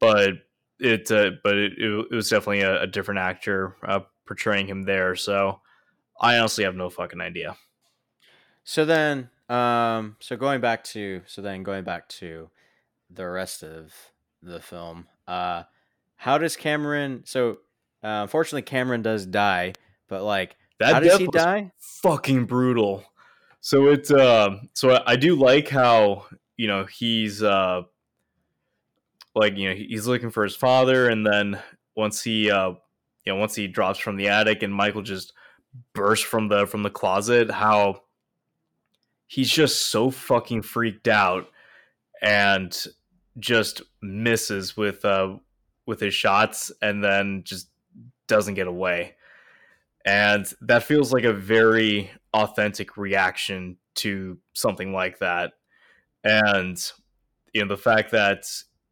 [0.00, 0.30] but
[0.78, 5.14] it uh, but it, it was definitely a, a different actor uh, portraying him there.
[5.14, 5.60] So
[6.20, 7.56] I honestly have no fucking idea.
[8.64, 12.50] So then, um, so going back to so then going back to
[13.10, 13.94] the rest of
[14.42, 15.62] the film, uh,
[16.16, 17.22] how does Cameron?
[17.24, 17.58] So,
[18.02, 19.74] uh, unfortunately, Cameron does die,
[20.08, 21.72] but like, That how does he die?
[21.78, 23.04] fucking brutal.
[23.66, 27.82] So it's um so I, I do like how you know he's uh
[29.34, 31.60] like you know he's looking for his father and then
[31.96, 32.68] once he uh
[33.24, 35.32] you know once he drops from the attic and Michael just
[35.94, 38.02] bursts from the from the closet how
[39.26, 41.48] he's just so fucking freaked out
[42.22, 42.86] and
[43.40, 45.34] just misses with uh
[45.86, 47.68] with his shots and then just
[48.28, 49.16] doesn't get away.
[50.04, 55.52] And that feels like a very authentic reaction to something like that.
[56.24, 56.78] And
[57.52, 58.44] you know the fact that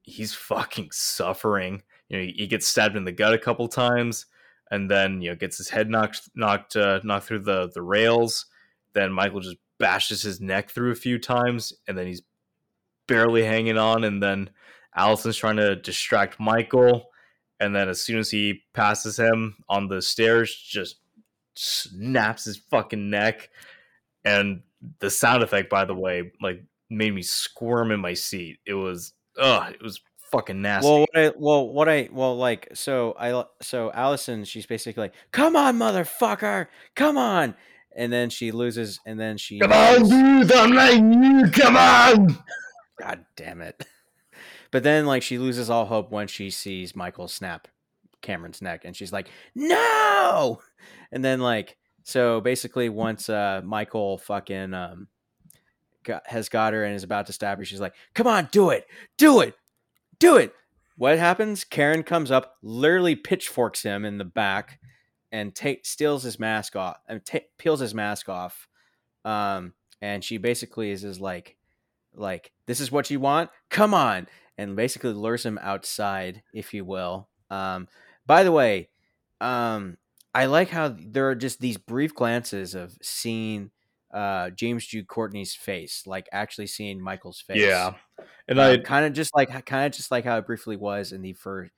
[0.02, 4.26] he's fucking suffering you know he gets stabbed in the gut a couple times
[4.70, 8.46] and then you know gets his head knocked knocked uh, knocked through the the rails.
[8.92, 12.22] Then michael just bashes his neck through a few times and then he's
[13.06, 14.04] barely hanging on.
[14.04, 14.50] And then
[14.96, 17.10] allyson's trying to distract michael.
[17.60, 20.96] And then as soon as he passes him on the stairs, just
[21.54, 23.50] snaps his fucking neck.
[24.24, 24.62] And
[25.00, 28.58] the sound effect, by the way, like made me squirm in my seat.
[28.66, 30.00] It was, ugh, it was
[30.32, 30.88] fucking nasty.
[30.88, 35.14] Well, what I, well, what I, well, like, so I, so Allyson, she's basically like,
[35.32, 37.54] "Come on, motherfucker, come on,"
[37.94, 40.10] and then she loses, and then she, Come on, knows-
[40.48, 41.50] dude, I'm like you.
[41.50, 42.38] Come on.
[42.98, 43.86] God damn it!
[44.70, 47.68] But then, like, she loses all hope when she sees Michael snap
[48.22, 50.60] Cameron's neck, and she's like, "No!"
[51.14, 55.08] And then, like, so basically, once uh Michael fucking um
[56.02, 58.70] got, has got her and is about to stab her, she's like, "Come on, do
[58.70, 58.86] it,
[59.16, 59.54] do it,
[60.18, 60.52] do it."
[60.96, 61.64] What happens?
[61.64, 64.80] Karen comes up, literally pitchforks him in the back,
[65.32, 68.68] and take steals his mask off and ta peels his mask off.
[69.24, 71.56] Um, and she basically is is like,
[72.12, 73.50] like this is what you want.
[73.70, 74.26] Come on,
[74.58, 77.28] and basically lures him outside, if you will.
[77.50, 77.86] Um,
[78.26, 78.88] by the way,
[79.40, 79.96] um,
[80.34, 83.70] I like how there are just these brief glances of seeing
[84.12, 87.58] uh, James Jude Courtney's face, like actually seeing Michael's face.
[87.62, 87.94] Yeah,
[88.48, 91.22] and I kind of just like kind of just like how it briefly was in
[91.22, 91.70] the first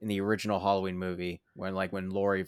[0.00, 2.46] in the original Halloween movie, when like when Laurie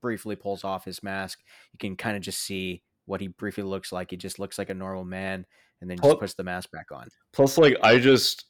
[0.00, 1.40] briefly pulls off his mask,
[1.72, 4.10] you can kind of just see what he briefly looks like.
[4.10, 5.44] He just looks like a normal man,
[5.80, 7.08] and then Well- just puts the mask back on.
[7.32, 8.44] plus like i just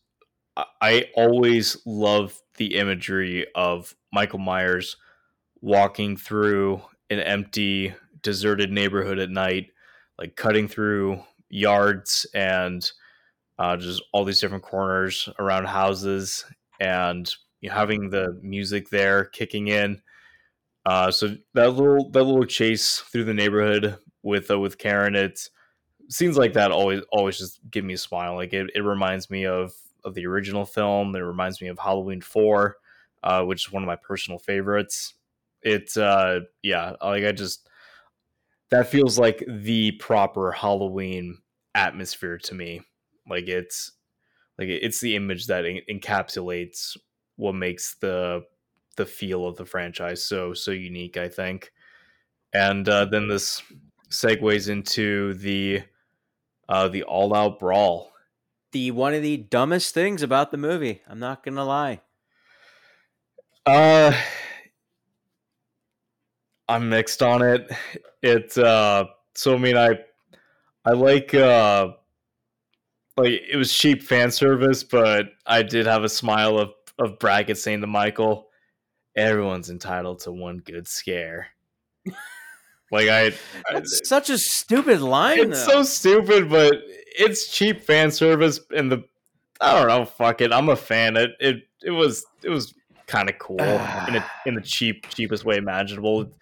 [0.81, 4.97] i always love the imagery of michael myers
[5.65, 9.71] walking through an empty deserted neighborhood at night
[10.19, 12.93] like cutting through yards and
[13.59, 16.45] uh, just all these different corners around houses
[16.81, 20.01] and you know, having the music there kicking in
[20.87, 25.51] uh, so that little that little chase through the neighborhood with uh, with karen it's
[26.09, 28.35] scenes like that always always just give me a smile.
[28.35, 29.73] Like it, it reminds me of
[30.05, 31.15] of the original film.
[31.17, 32.77] It reminds me of Halloween Four,
[33.23, 35.15] uh, which is one of my personal favorites.
[35.65, 37.69] It's uh yeah, like I just
[38.71, 41.39] that feels like the proper Halloween
[41.75, 42.83] atmosphere to me.
[43.29, 43.93] Like it's
[44.59, 46.97] like it's the image that en- encapsulates
[47.37, 48.43] what makes the
[48.97, 51.17] the feel of the franchise so so unique.
[51.17, 51.73] I think,
[52.53, 53.63] and uh, then this
[54.11, 55.83] segues into the
[56.69, 58.13] uh, the all out brawl.
[58.73, 61.03] The one of the dumbest things about the movie.
[61.09, 62.03] I'm not gonna lie.
[63.67, 64.13] Uh,
[66.69, 67.71] I'm mixed on it.
[68.23, 69.99] It uh, so I mean I
[70.85, 71.89] I like uh
[73.17, 77.59] like it was cheap fan service, but I did have a smile of of Brackett
[77.59, 78.49] saying to Michael,
[79.17, 81.49] "Everyone's entitled to one good scare."
[82.91, 83.33] like I, I
[83.73, 85.39] That's such a stupid line.
[85.51, 85.73] it's though.
[85.73, 86.75] so stupid, but
[87.19, 89.05] it's cheap fan service, and the
[89.61, 91.17] I don't know, fuck it, I'm a fan.
[91.17, 92.75] It it it was it was
[93.07, 96.33] kind of cool in a, in the cheap cheapest way imaginable.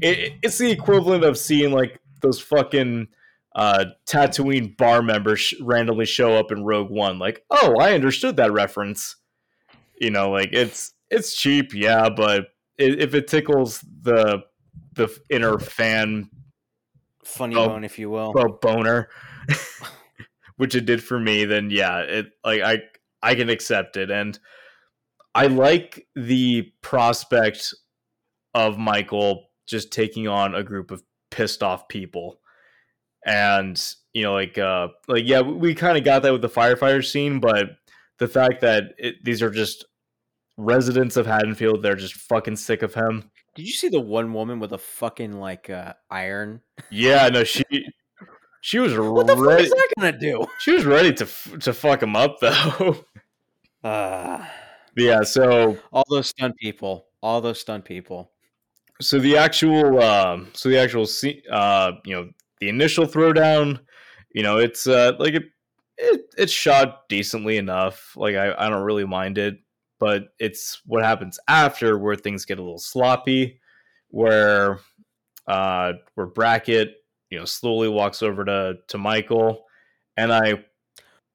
[0.00, 3.08] It, it's the equivalent of seeing like those fucking
[3.54, 7.18] uh Tatooine bar members sh- randomly show up in Rogue One.
[7.18, 9.16] Like, oh, I understood that reference.
[10.00, 12.42] You know, like it's it's cheap, yeah, but
[12.78, 14.42] i if it tickles the
[14.94, 16.30] the inner fan
[17.24, 18.32] funny Oh, bone, if you will.
[18.38, 19.08] a boner,
[20.56, 22.82] which it did for me, then yeah, it like I
[23.22, 24.38] I can accept it, and
[25.34, 27.72] I like the prospect
[28.54, 32.40] of Michael just taking on a group of pissed off people,
[33.24, 33.80] and
[34.12, 37.04] you know, like uh, like yeah, we, we kind of got that with the firefighter
[37.04, 37.66] scene, but
[38.18, 39.84] the fact that it, these are just
[40.56, 43.30] residents of Haddonfield, they're just fucking sick of him.
[43.54, 46.60] Did you see the one woman with a fucking like uh, iron?
[46.90, 47.64] Yeah, no, she
[48.60, 49.64] she was What the fuck ready.
[49.64, 50.46] is that gonna do?
[50.58, 51.26] She was ready to
[51.60, 53.04] to fuck him up though.
[53.82, 54.44] Uh,
[54.96, 58.32] yeah, so all those stunt people, all those stunt people.
[59.00, 61.06] so the actual um so the actual
[61.52, 62.30] uh you know
[62.60, 63.80] the initial throwdown,
[64.34, 65.44] you know, it's uh like it,
[65.98, 68.14] it it's shot decently enough.
[68.16, 69.58] Like I I don't really mind it,
[69.98, 73.60] but it's what happens after where things get a little sloppy
[74.10, 74.80] where
[75.46, 76.94] uh where Brackett
[77.30, 79.64] you know slowly walks over to to Michael
[80.16, 80.64] and I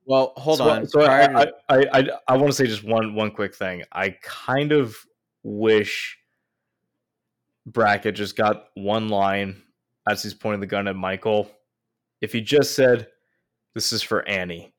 [0.06, 0.88] Well, hold so, on.
[0.88, 3.84] So I, I, I, I, I want to say just one one quick thing.
[3.92, 4.96] I kind of
[5.44, 6.18] wish
[7.66, 9.62] Brackett just got one line
[10.08, 11.50] as he's pointing the gun at Michael.
[12.22, 13.08] If he just said,
[13.74, 14.74] "This is for Annie,"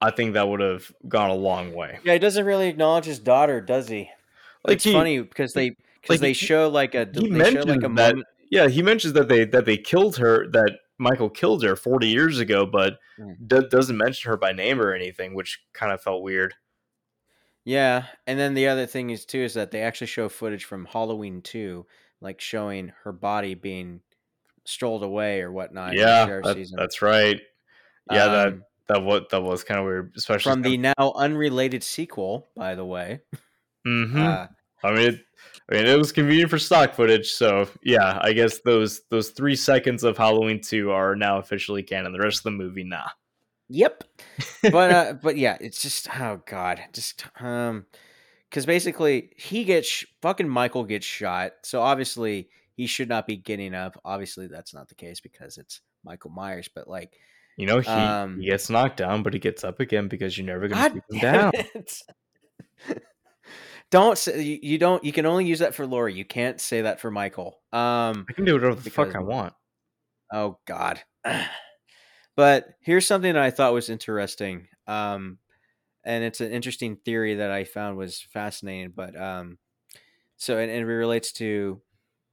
[0.00, 1.98] I think that would have gone a long way.
[2.04, 4.10] yeah, he doesn't really acknowledge his daughter, does he?
[4.64, 7.28] Like it's he- funny because they because like they he- show like a He they
[7.28, 7.88] show mentioned like a that.
[7.88, 8.26] moment.
[8.50, 10.46] Yeah, he mentions that they that they killed her.
[10.48, 13.36] That Michael killed her forty years ago, but Mm.
[13.48, 16.54] do- doesn't mention her by name or anything, which kind of felt weird.
[17.64, 20.84] Yeah, and then the other thing is too is that they actually show footage from
[20.84, 21.86] Halloween two,
[22.20, 24.00] like showing her body being
[24.64, 25.94] strolled away or whatnot.
[25.94, 26.76] yeah, that- season.
[26.78, 27.40] that's right.
[28.10, 31.82] Yeah, that Um, that was that was kind of weird, especially from the now unrelated
[31.82, 33.20] sequel, by the way.
[33.84, 34.46] hmm Uh,
[34.84, 35.20] I mean, it,
[35.70, 39.56] I mean, it was convenient for stock footage, so yeah, I guess those those three
[39.56, 42.12] seconds of Halloween two are now officially canon.
[42.12, 43.08] The rest of the movie, nah.
[43.70, 44.04] Yep.
[44.62, 47.86] But uh but yeah, it's just oh god, just um
[48.50, 51.52] cuz basically he gets sh- fucking Michael gets shot.
[51.62, 53.98] So obviously he should not be getting up.
[54.04, 57.14] Obviously that's not the case because it's Michael Myers, but like
[57.56, 60.46] You know, he, Um, he gets knocked down, but he gets up again because you're
[60.46, 61.52] never gonna God keep him down.
[63.94, 66.14] don't say you, don't you can only use that for Laurie.
[66.14, 67.60] You can't say that for Michael.
[67.72, 69.52] Um I can do whatever the fuck I want.
[70.32, 71.00] Oh God.
[72.36, 74.66] but here's something that I thought was interesting.
[74.88, 75.38] Um,
[76.04, 78.92] and it's an interesting theory that I found was fascinating.
[78.96, 79.58] But um,
[80.38, 81.80] so and, and it relates to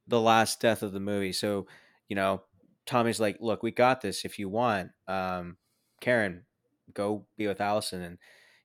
[0.08, 1.32] the last death of the movie.
[1.32, 1.68] So
[2.08, 2.42] you know,
[2.86, 4.24] Tommy's like, "Look, we got this.
[4.24, 5.58] If you want, um,
[6.00, 6.42] Karen,
[6.92, 8.18] go be with Allyson." And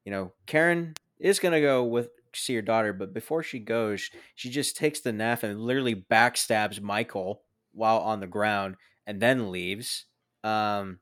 [0.03, 4.49] you know, Karen is gonna go with see her daughter, but before she goes, she
[4.49, 7.41] just takes the knife and literally backstabs Michael
[7.73, 10.05] while on the ground and then leaves.
[10.43, 10.99] Um,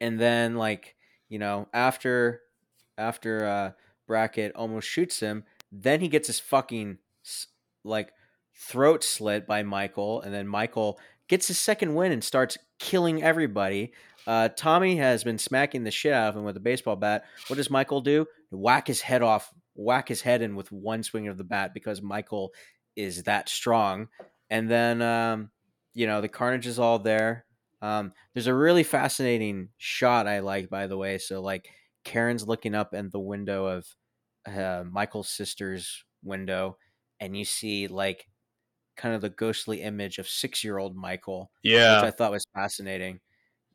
[0.00, 0.94] and then like
[1.28, 2.42] you know after
[2.98, 3.70] after uh,
[4.06, 6.98] Brackett almost shoots him, then he gets his fucking
[7.84, 8.12] like
[8.54, 10.98] throat slit by Michael, and then Michael
[11.28, 13.92] gets his second win and starts killing everybody.
[14.26, 17.24] Uh, Tommy has been smacking the shit out of him with a baseball bat.
[17.46, 18.26] What does Michael do?
[18.50, 22.02] Whack his head off, whack his head in with one swing of the bat because
[22.02, 22.52] Michael
[22.96, 24.08] is that strong.
[24.50, 25.50] And then, um,
[25.94, 27.46] you know, the carnage is all there.
[27.82, 31.18] Um, there's a really fascinating shot I like, by the way.
[31.18, 31.70] So, like,
[32.04, 33.86] Karen's looking up in the window of
[34.46, 36.78] uh, Michael's sister's window,
[37.20, 38.28] and you see like
[38.96, 42.02] kind of the ghostly image of six year old Michael, Yeah.
[42.02, 43.20] which I thought was fascinating.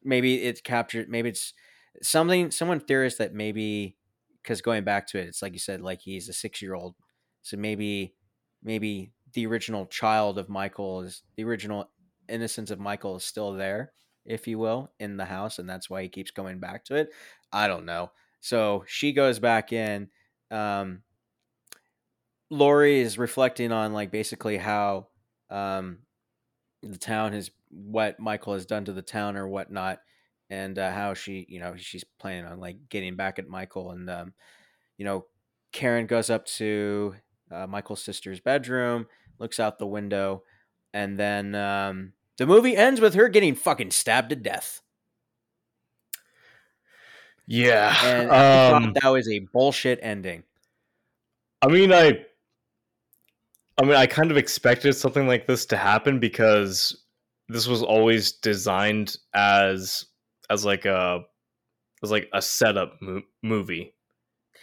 [0.04, 1.10] Maybe it's captured.
[1.10, 1.54] Maybe it's
[2.02, 2.52] something.
[2.52, 3.98] Someone theorized that maybe
[4.42, 6.96] because going back to it, it's like you said, like he's a six year old.
[7.42, 8.16] So maybe,
[8.64, 11.90] maybe the original child of Michael is the original
[12.30, 13.94] innocence of Michael is still there,
[14.26, 17.10] if you will, in the house, and that's why he keeps going back to it.
[17.52, 18.12] I don't know.
[18.40, 20.10] So she goes back in.
[20.50, 21.04] Um,
[22.50, 25.08] Laurie is reflecting on like basically how
[25.50, 26.00] um,
[26.82, 30.00] the town has what Michael has done to the town or whatnot,
[30.52, 34.10] and uh, how she, you know, she's planning on like getting back at Michael, and
[34.10, 34.34] um,
[34.98, 35.26] you know,
[35.72, 37.16] Karen goes up to
[37.50, 39.08] uh, Michael's sister's bedroom,
[39.40, 40.44] looks out the window,
[40.94, 44.82] and then um, the movie ends with her getting fucking stabbed to death.
[47.48, 47.96] yeah.
[48.04, 50.44] And um, that was a bullshit ending.
[51.62, 52.26] I mean, I,
[53.78, 57.06] I mean, I kind of expected something like this to happen because
[57.48, 60.08] this was always designed as
[60.52, 61.24] as like a
[62.04, 63.94] as like a setup mo- movie.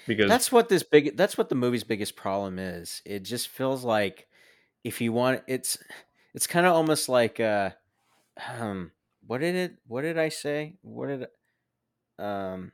[0.06, 1.16] Because That's what this big.
[1.16, 3.02] That's what the movie's biggest problem is.
[3.04, 4.26] It just feels like
[4.84, 5.78] if you want, it's
[6.34, 7.70] it's kind of almost like uh,
[8.58, 8.92] um,
[9.26, 9.76] what did it?
[9.86, 10.76] What did I say?
[10.82, 11.26] What did
[12.18, 12.72] um,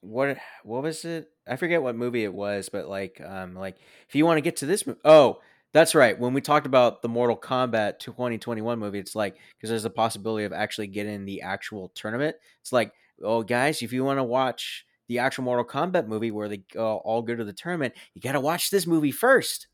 [0.00, 1.30] what what was it?
[1.46, 3.76] I forget what movie it was, but like um, like
[4.08, 5.40] if you want to get to this, mo- oh,
[5.74, 6.16] that's right.
[6.16, 10.44] When we talked about the Mortal Kombat 2021 movie, it's like because there's a possibility
[10.44, 12.36] of actually getting the actual tournament.
[12.60, 16.48] It's like, oh, guys, if you want to watch the actual Mortal Kombat movie where
[16.48, 19.66] they go, all go to the tournament, you got to watch this movie first.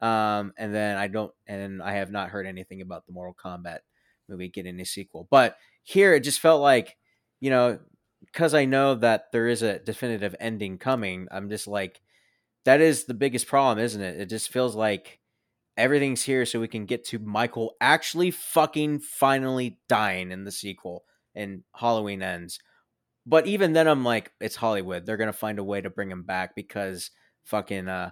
[0.00, 3.80] Um, and then I don't, and I have not heard anything about the Mortal Kombat
[4.28, 5.26] movie getting a sequel.
[5.28, 6.96] But here, it just felt like,
[7.40, 7.80] you know,
[8.24, 11.26] because I know that there is a definitive ending coming.
[11.32, 12.00] I'm just like,
[12.64, 14.20] that is the biggest problem, isn't it?
[14.20, 15.20] It just feels like
[15.76, 21.04] everything's here so we can get to Michael actually fucking finally dying in the sequel
[21.34, 22.58] and Halloween ends.
[23.26, 25.06] But even then, I'm like, it's Hollywood.
[25.06, 27.10] They're gonna find a way to bring him back because
[27.44, 28.10] fucking uh,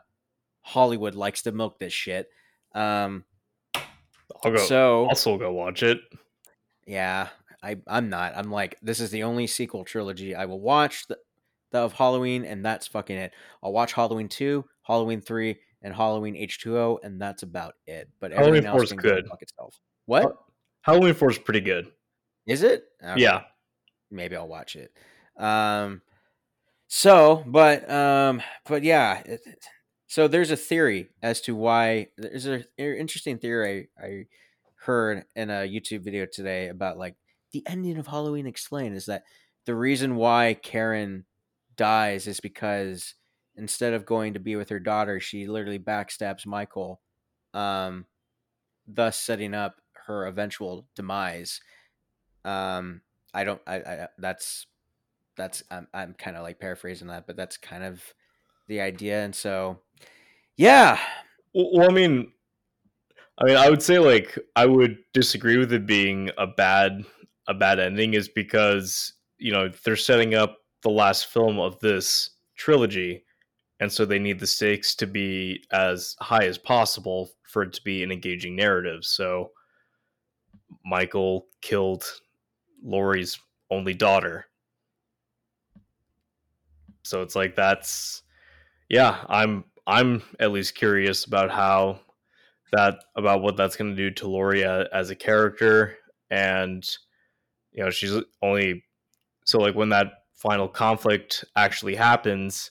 [0.63, 2.29] Hollywood likes to milk this shit.
[2.75, 3.25] Um,
[4.45, 4.59] I'll go.
[4.59, 6.01] so I'll still go watch it.
[6.87, 7.29] yeah,
[7.63, 8.37] I I'm not.
[8.37, 11.28] I'm like, this is the only sequel trilogy I will watch the, the
[11.73, 13.33] of Halloween, and that's fucking it.
[13.63, 18.09] I'll watch Halloween two, Halloween three, and Halloween H two O, and that's about it.
[18.21, 19.29] But Halloween everything 4 else is good.
[19.29, 19.79] fuck itself.
[20.07, 20.37] What
[20.83, 21.91] Halloween Four is pretty good.
[22.47, 22.85] is it?
[23.05, 23.21] Okay.
[23.21, 23.43] Yeah.
[24.11, 24.91] maybe I'll watch it.
[25.39, 26.01] Um,
[26.89, 29.65] so, but um, but yeah, it, it-
[30.11, 34.25] so there's a theory as to why there's an interesting theory I, I
[34.87, 37.15] heard in a YouTube video today about like
[37.53, 39.25] the ending of Halloween Explained is that
[39.67, 41.27] the reason why Karen
[41.79, 43.15] dies is because
[43.57, 47.01] instead of going to be with her daughter, she literally backstabs Michael,
[47.55, 48.05] um,
[48.87, 49.77] thus setting up
[50.07, 51.61] her eventual demise.
[52.45, 53.01] Um,
[53.33, 53.61] I don't.
[53.67, 53.77] I.
[53.77, 54.67] I that's
[55.37, 55.63] that's.
[55.71, 55.89] I'm.
[55.95, 58.03] I'm kind of like paraphrasing that, but that's kind of
[58.69, 59.25] the idea.
[59.25, 59.81] And so,
[60.57, 60.99] yeah,
[61.55, 62.33] Well, I mean,
[63.39, 67.05] I mean, I would say like I would disagree with it being a bad
[67.47, 72.31] a bad ending, is because you know they're setting up the last film of this
[72.57, 73.25] trilogy,
[73.81, 77.83] and so they need the stakes to be as high as possible for it to
[77.83, 79.05] be an engaging narrative.
[79.05, 79.53] So,
[80.85, 82.05] Michael killed
[82.83, 83.39] Laurie's
[83.71, 84.47] only daughter.
[87.03, 88.23] So it's like that's
[88.89, 92.01] yeah, I'm I'm at least curious about how
[92.73, 95.97] that about what that's going to do to Laurie as a character
[96.31, 96.87] and
[97.73, 98.85] you know she's only
[99.47, 102.71] so like when that final conflict actually happens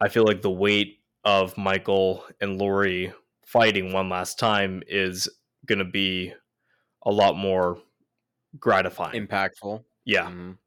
[0.00, 3.12] I feel like the weight of Michael and Laurie
[3.46, 5.28] fighting one last time is
[5.66, 6.34] going to be
[7.04, 7.78] a lot more
[8.58, 9.26] gratifying.
[9.26, 9.84] impactful.
[10.04, 10.28] yeah.
[10.28, 10.58] Mhm.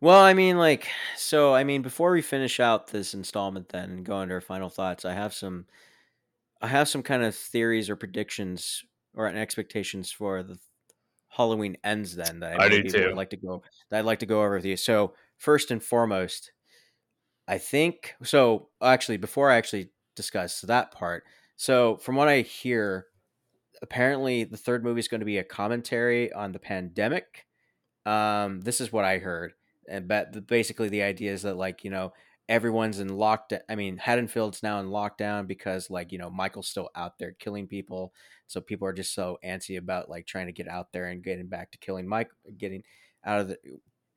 [0.00, 4.04] Well, I mean, like, so I mean, before we finish out this installment, then and
[4.04, 5.66] go into our final thoughts, I have some,
[6.60, 8.84] I have some kind of theories or predictions
[9.14, 10.58] or expectations for the
[11.28, 12.14] Halloween ends.
[12.16, 14.56] Then that I do maybe would like to go that I'd like to go over
[14.56, 14.76] with you.
[14.76, 16.52] So first and foremost,
[17.46, 18.68] I think so.
[18.82, 21.24] Actually, before I actually discuss that part,
[21.56, 23.06] so from what I hear,
[23.82, 27.46] apparently the third movie is going to be a commentary on the pandemic.
[28.06, 29.52] Um, this is what I heard,
[29.88, 32.12] and but basically the idea is that like you know
[32.48, 33.60] everyone's in lockdown.
[33.68, 37.66] I mean, Haddonfield's now in lockdown because like you know Michael's still out there killing
[37.66, 38.12] people,
[38.46, 41.48] so people are just so antsy about like trying to get out there and getting
[41.48, 42.82] back to killing Mike, getting
[43.24, 43.58] out of the,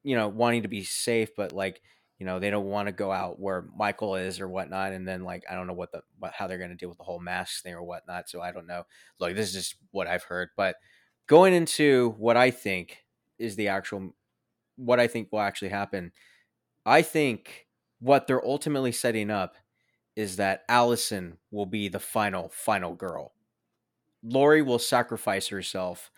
[0.07, 1.81] you know, wanting to be safe, but like
[2.17, 5.25] you know they don't want to go out where Michael is or whatnot, and then
[5.25, 7.19] like I don't know what the what, how they're going to deal with the whole
[7.19, 8.29] mask thing or whatnot.
[8.29, 8.83] So I don't know.
[9.19, 10.77] Like this is just what I've heard, but
[11.27, 13.03] going into what I think
[13.37, 14.15] is the actual
[14.77, 16.13] what I think will actually happen.
[16.85, 17.67] I think
[17.99, 19.55] what they're ultimately setting up
[20.15, 23.33] is that Allyson will be the final final girl.
[24.23, 26.11] Laurie will sacrifice herself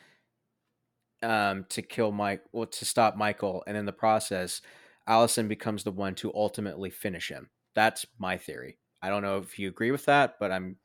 [1.23, 4.61] um, to kill Mike, well, to stop Michael, and in the process,
[5.07, 7.49] Allyson becomes the one to ultimately finish him.
[7.75, 8.77] That's my theory.
[9.01, 10.77] I don't know if you agree with that, but I'm.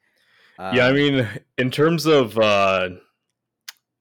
[0.58, 1.28] yeah, I um, mean,
[1.58, 2.90] in terms of uh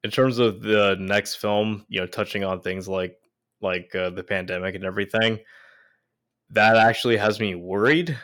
[0.03, 3.17] in terms of the next film, you know, touching on things like
[3.61, 5.39] like uh, the pandemic and everything,
[6.49, 8.17] that actually has me worried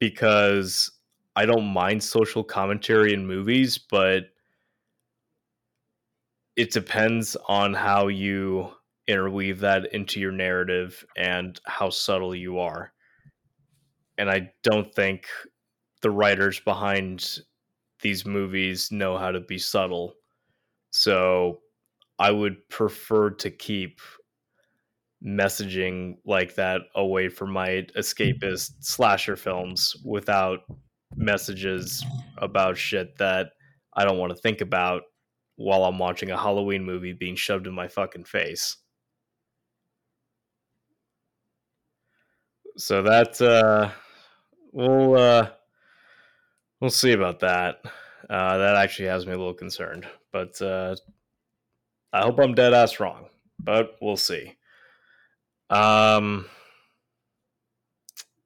[0.00, 0.90] because
[1.36, 4.24] I don't mind social commentary in movies, but
[6.56, 8.70] it depends on how you
[9.06, 12.92] interweave that into your narrative and how subtle you are.
[14.16, 15.26] And I don't think
[16.02, 17.38] the writers behind
[18.00, 20.14] these movies know how to be subtle.
[20.90, 21.60] So
[22.18, 24.00] I would prefer to keep
[25.24, 30.60] messaging like that away from my escapist slasher films without
[31.16, 32.04] messages
[32.38, 33.48] about shit that
[33.94, 35.02] I don't want to think about
[35.56, 38.76] while I'm watching a Halloween movie being shoved in my fucking face.
[42.76, 43.90] So that uh
[44.72, 45.50] we'll uh
[46.80, 47.80] we'll see about that.
[48.28, 50.06] Uh that actually has me a little concerned.
[50.32, 50.96] But uh
[52.12, 53.26] I hope I'm dead ass wrong.
[53.60, 54.56] But we'll see.
[55.70, 56.46] Um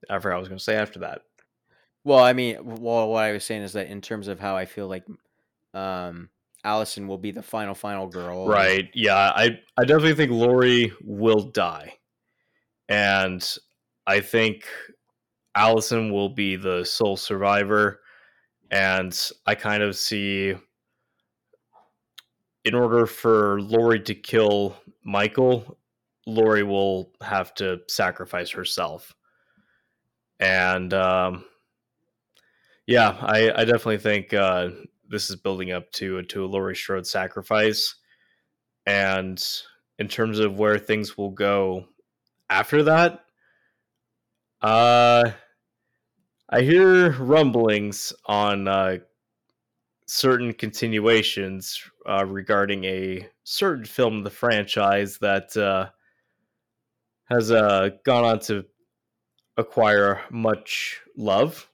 [0.09, 1.21] I forgot what I was gonna say after that.
[2.03, 4.65] Well, I mean, well, what I was saying is that in terms of how I
[4.65, 5.05] feel like
[5.73, 6.29] um,
[6.63, 8.47] Allyson will be the final, final girl.
[8.47, 8.89] Right.
[8.93, 11.95] Yeah, I I definitely think Laurie will die.
[12.87, 13.47] And
[14.07, 14.65] I think
[15.55, 18.01] Allyson will be the sole survivor.
[18.71, 20.55] And I kind of see
[22.65, 25.77] in order for Laurie to kill Michael,
[26.27, 29.15] Laurie will have to sacrifice herself.
[30.39, 31.45] And um
[32.89, 34.69] yeah, I, I definitely think uh,
[35.09, 37.95] this is building up to to a Laurie Strode sacrifice,
[38.85, 39.43] and
[39.97, 41.85] in terms of where things will go
[42.49, 43.25] after that,
[44.61, 45.31] uh,
[46.49, 48.97] I hear rumblings on uh,
[50.07, 55.89] certain continuations uh, regarding a certain film in the franchise that uh,
[57.25, 58.65] has uh, gone on to
[59.57, 61.69] acquire much love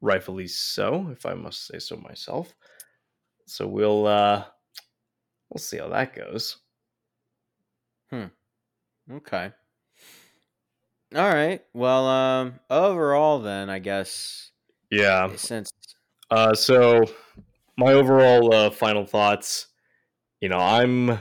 [0.00, 2.54] rightfully so, if I must say so myself.
[3.50, 4.44] So we'll uh
[5.48, 6.58] we'll see how that goes.
[8.10, 8.26] Hmm.
[9.10, 9.52] Okay.
[11.16, 11.64] All right.
[11.74, 14.52] Well, um, overall, then I guess
[14.90, 15.34] Yeah.
[15.34, 15.70] since
[16.30, 17.02] Uh, so
[17.76, 19.66] my overall uh, final thoughts.
[20.40, 21.18] You know, I'm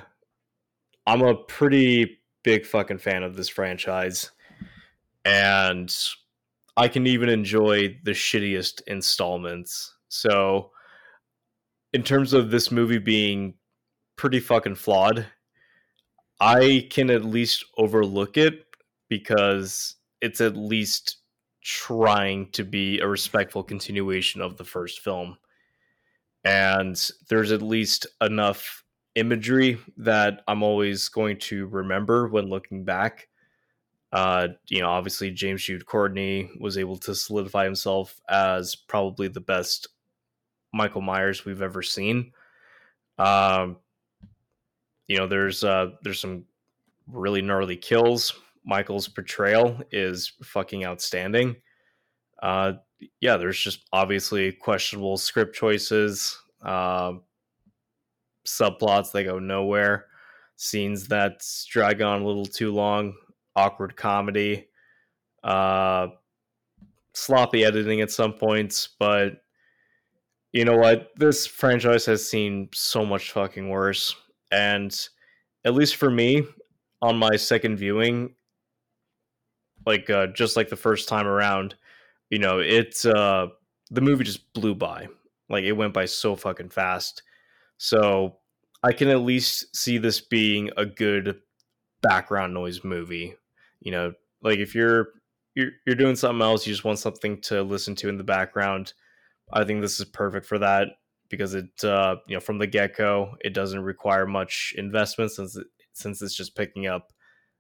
[1.08, 4.32] I'm a pretty big fucking fan of this franchise,
[5.26, 5.94] and
[6.78, 9.96] I can even enjoy the shittiest installments.
[10.10, 10.72] So,
[11.94, 13.56] in terms of this movie being
[14.16, 15.26] pretty fucking flawed,
[16.40, 18.66] I can at least overlook it
[19.10, 21.18] because it's at least
[21.62, 25.38] trying to be a respectful continuation of the first film.
[26.46, 28.84] And there's at least enough
[29.16, 33.28] imagery that I'm always going to remember when looking back.
[34.12, 39.42] Uh, you know, obviously James Jude Courtney was able to solidify himself as probably the
[39.42, 39.88] best
[40.74, 42.32] Michael Myers we've ever seen.
[43.18, 43.78] Um,
[45.08, 46.46] you know, there's uh, there's some
[47.08, 48.34] really gnarly kills.
[48.64, 51.56] Michael's portrayal is fucking outstanding.
[52.42, 52.74] Uh,
[53.20, 57.14] yeah, there's just obviously questionable script choices, uh,
[58.46, 60.08] subplots that go nowhere,
[60.56, 63.14] scenes that drag on a little too long,
[63.56, 64.68] awkward comedy,
[65.44, 66.08] uh,
[67.14, 68.90] sloppy editing at some points.
[69.00, 69.42] But
[70.54, 71.12] you know what?
[71.16, 74.16] This franchise has seen so much fucking worse.
[74.52, 74.96] And
[75.66, 76.44] at least for me,
[77.02, 78.34] on my second viewing,
[79.86, 81.76] like uh, just like the first time around,
[82.30, 83.48] you know, it's uh,
[83.92, 85.08] the movie just blew by.
[85.50, 87.24] Like it went by so fucking fast.
[87.78, 88.38] So
[88.84, 91.40] I can at least see this being a good
[92.02, 93.36] background noise movie.
[93.82, 95.10] You know, like if you're
[95.56, 98.94] you're you're doing something else, you just want something to listen to in the background.
[99.52, 100.90] I think this is perfect for that
[101.30, 105.56] because it uh, you know from the get go it doesn't require much investment since
[105.56, 107.12] it, since it's just picking up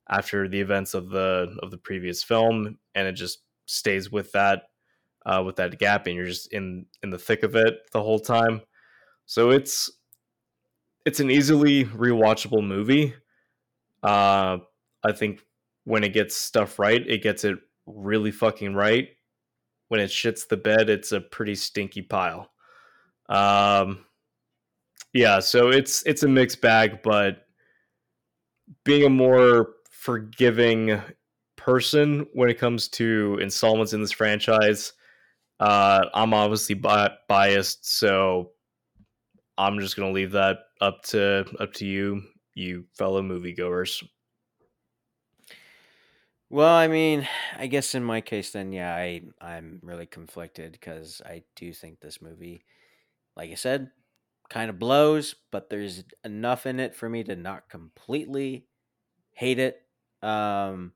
[0.10, 4.64] after the events of the of the previous film and it just stays with that
[5.26, 8.20] uh, with that gap and you're just in in the thick of it the whole
[8.20, 8.61] time.
[9.26, 9.91] So it's
[11.06, 13.14] it's an easily rewatchable movie.
[14.02, 14.60] Uh
[15.03, 15.41] i think
[15.86, 19.10] when it gets stuff right it gets it really fucking right
[19.90, 22.49] when it shits the bed it's a pretty stinky pile
[23.30, 24.06] um
[25.14, 27.45] yeah so it's it's a mixed bag but
[28.84, 31.02] being a more forgiving
[31.56, 34.94] person when it comes to installments in this franchise.
[35.60, 38.52] Uh, I'm obviously bi- biased, so
[39.57, 42.22] I'm just gonna leave that up to up to you,
[42.53, 44.03] you fellow moviegoers.
[46.50, 51.22] Well, I mean, I guess in my case, then yeah, I I'm really conflicted because
[51.26, 52.64] I do think this movie,
[53.38, 53.92] like I said,
[54.50, 58.68] kind of blows, but there's enough in it for me to not completely
[59.34, 59.82] hate it.
[60.24, 60.94] Um,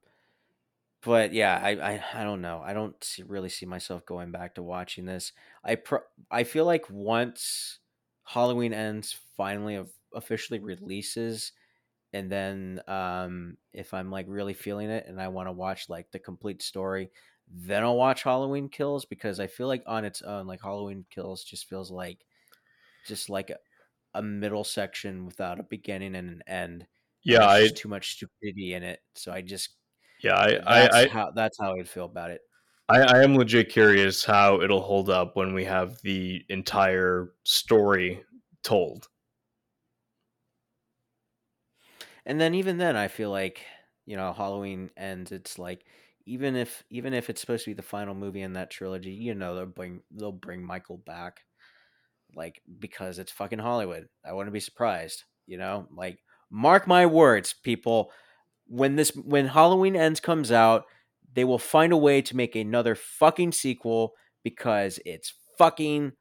[1.01, 2.61] but yeah, I, I I don't know.
[2.63, 5.33] I don't see, really see myself going back to watching this.
[5.63, 5.99] I pro-
[6.31, 7.79] I feel like once
[8.23, 11.51] Halloween ends, finally of- officially releases,
[12.13, 16.11] and then um, if I'm like really feeling it and I want to watch like
[16.11, 17.11] the complete story,
[17.49, 21.43] then I'll watch Halloween Kills because I feel like on its own, like Halloween Kills
[21.43, 22.19] just feels like
[23.05, 23.57] just like a,
[24.13, 26.87] a middle section without a beginning and an end.
[27.23, 28.99] Yeah, I too much stupidity in it.
[29.15, 29.75] So I just
[30.21, 32.41] yeah I that's I, I how that's how I'd feel about it.
[32.89, 38.23] I, I am legit curious how it'll hold up when we have the entire story
[38.61, 39.07] told.
[42.25, 43.61] And then even then, I feel like
[44.05, 45.31] you know Halloween ends.
[45.31, 45.85] It's like
[46.25, 49.33] even if even if it's supposed to be the final movie in that trilogy, you
[49.33, 51.41] know they'll bring they'll bring Michael back,
[52.35, 54.07] like because it's fucking Hollywood.
[54.25, 55.23] I wouldn't be surprised.
[55.45, 56.19] You know, like
[56.49, 58.11] mark my words, people.
[58.67, 60.85] When this when Halloween ends comes out,
[61.33, 64.13] they will find a way to make another fucking sequel
[64.43, 66.13] because it's fucking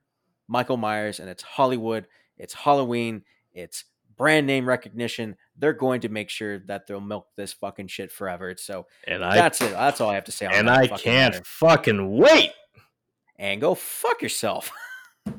[0.49, 2.07] Michael Myers and it's Hollywood.
[2.37, 3.23] It's Halloween.
[3.53, 3.85] It's
[4.23, 5.35] brand name recognition.
[5.59, 8.55] They're going to make sure that they'll milk this fucking shit forever.
[8.57, 9.73] So And I that's it.
[9.73, 11.43] That's all I have to say on and I can't matter.
[11.44, 12.53] fucking wait.
[13.36, 14.70] And go fuck yourself.
[15.27, 15.35] all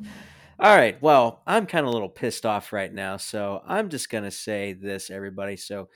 [0.59, 1.01] right.
[1.01, 4.73] Well, I'm kind of a little pissed off right now, so I'm just gonna say
[4.73, 5.55] this, everybody.
[5.55, 5.87] So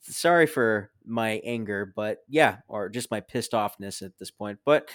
[0.00, 4.60] sorry for my anger, but yeah, or just my pissed offness at this point.
[4.64, 4.88] But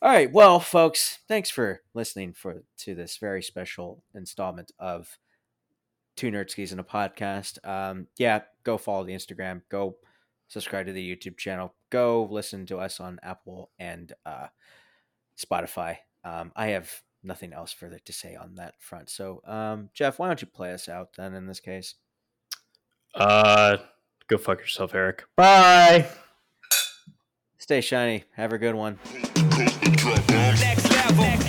[0.00, 5.18] all right, well, folks, thanks for listening for to this very special installment of
[6.18, 7.64] Two Nerdskis in a podcast.
[7.64, 9.98] Um, yeah, go follow the Instagram, go
[10.48, 14.48] subscribe to the YouTube channel, go listen to us on Apple and uh,
[15.38, 15.98] Spotify.
[16.24, 16.90] Um, I have
[17.22, 19.10] nothing else further to say on that front.
[19.10, 21.34] So, um, Jeff, why don't you play us out then?
[21.34, 21.94] In this case,
[23.14, 23.76] Uh,
[24.26, 25.24] go fuck yourself, Eric.
[25.36, 26.08] Bye.
[27.58, 28.24] Stay shiny.
[28.34, 28.98] Have a good one.
[29.46, 31.47] Next level.